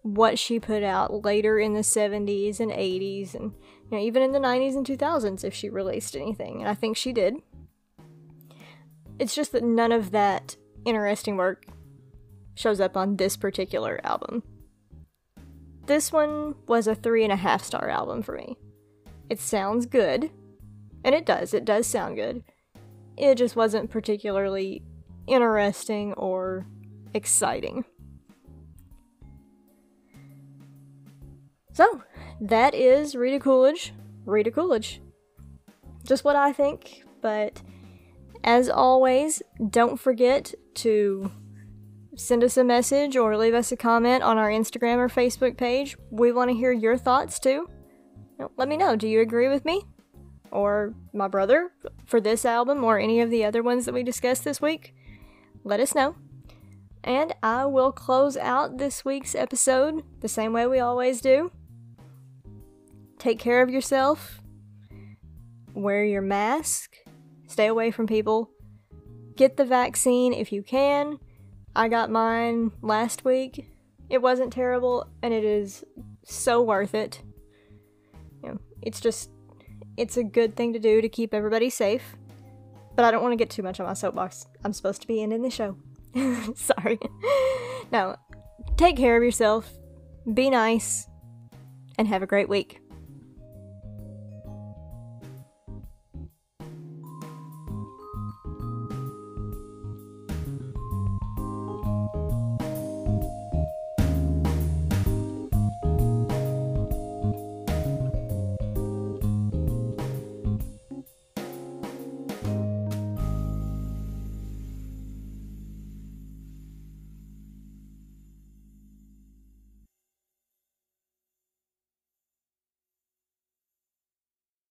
[0.02, 3.52] what she put out later in the 70s and 80s and
[3.90, 6.60] you know, even in the 90s and 2000s if she released anything.
[6.60, 7.36] And I think she did.
[9.18, 11.66] It's just that none of that interesting work
[12.54, 14.42] shows up on this particular album.
[15.86, 18.56] This one was a three and a half star album for me.
[19.30, 20.30] It sounds good,
[21.06, 22.42] and it does, it does sound good.
[23.16, 24.82] It just wasn't particularly
[25.28, 26.66] interesting or
[27.14, 27.84] exciting.
[31.72, 32.02] So,
[32.40, 33.94] that is Rita Coolidge.
[34.24, 35.00] Rita Coolidge.
[36.04, 37.62] Just what I think, but
[38.42, 41.30] as always, don't forget to
[42.16, 45.96] send us a message or leave us a comment on our Instagram or Facebook page.
[46.10, 47.68] We want to hear your thoughts too.
[48.56, 48.96] Let me know.
[48.96, 49.82] Do you agree with me?
[50.50, 51.70] Or my brother
[52.06, 54.94] for this album or any of the other ones that we discussed this week?
[55.64, 56.16] Let us know.
[57.04, 61.52] And I will close out this week's episode the same way we always do.
[63.18, 64.40] Take care of yourself.
[65.74, 66.96] Wear your mask.
[67.46, 68.50] Stay away from people.
[69.36, 71.18] Get the vaccine if you can.
[71.74, 73.70] I got mine last week.
[74.08, 75.84] It wasn't terrible, and it is
[76.24, 77.22] so worth it.
[78.42, 79.30] You know, it's just,
[79.96, 82.16] it's a good thing to do to keep everybody safe.
[82.94, 84.46] But I don't want to get too much on my soapbox.
[84.64, 85.76] I'm supposed to be ending the show.
[86.54, 86.98] Sorry.
[87.92, 88.16] no,
[88.76, 89.70] take care of yourself,
[90.32, 91.06] be nice,
[91.98, 92.80] and have a great week.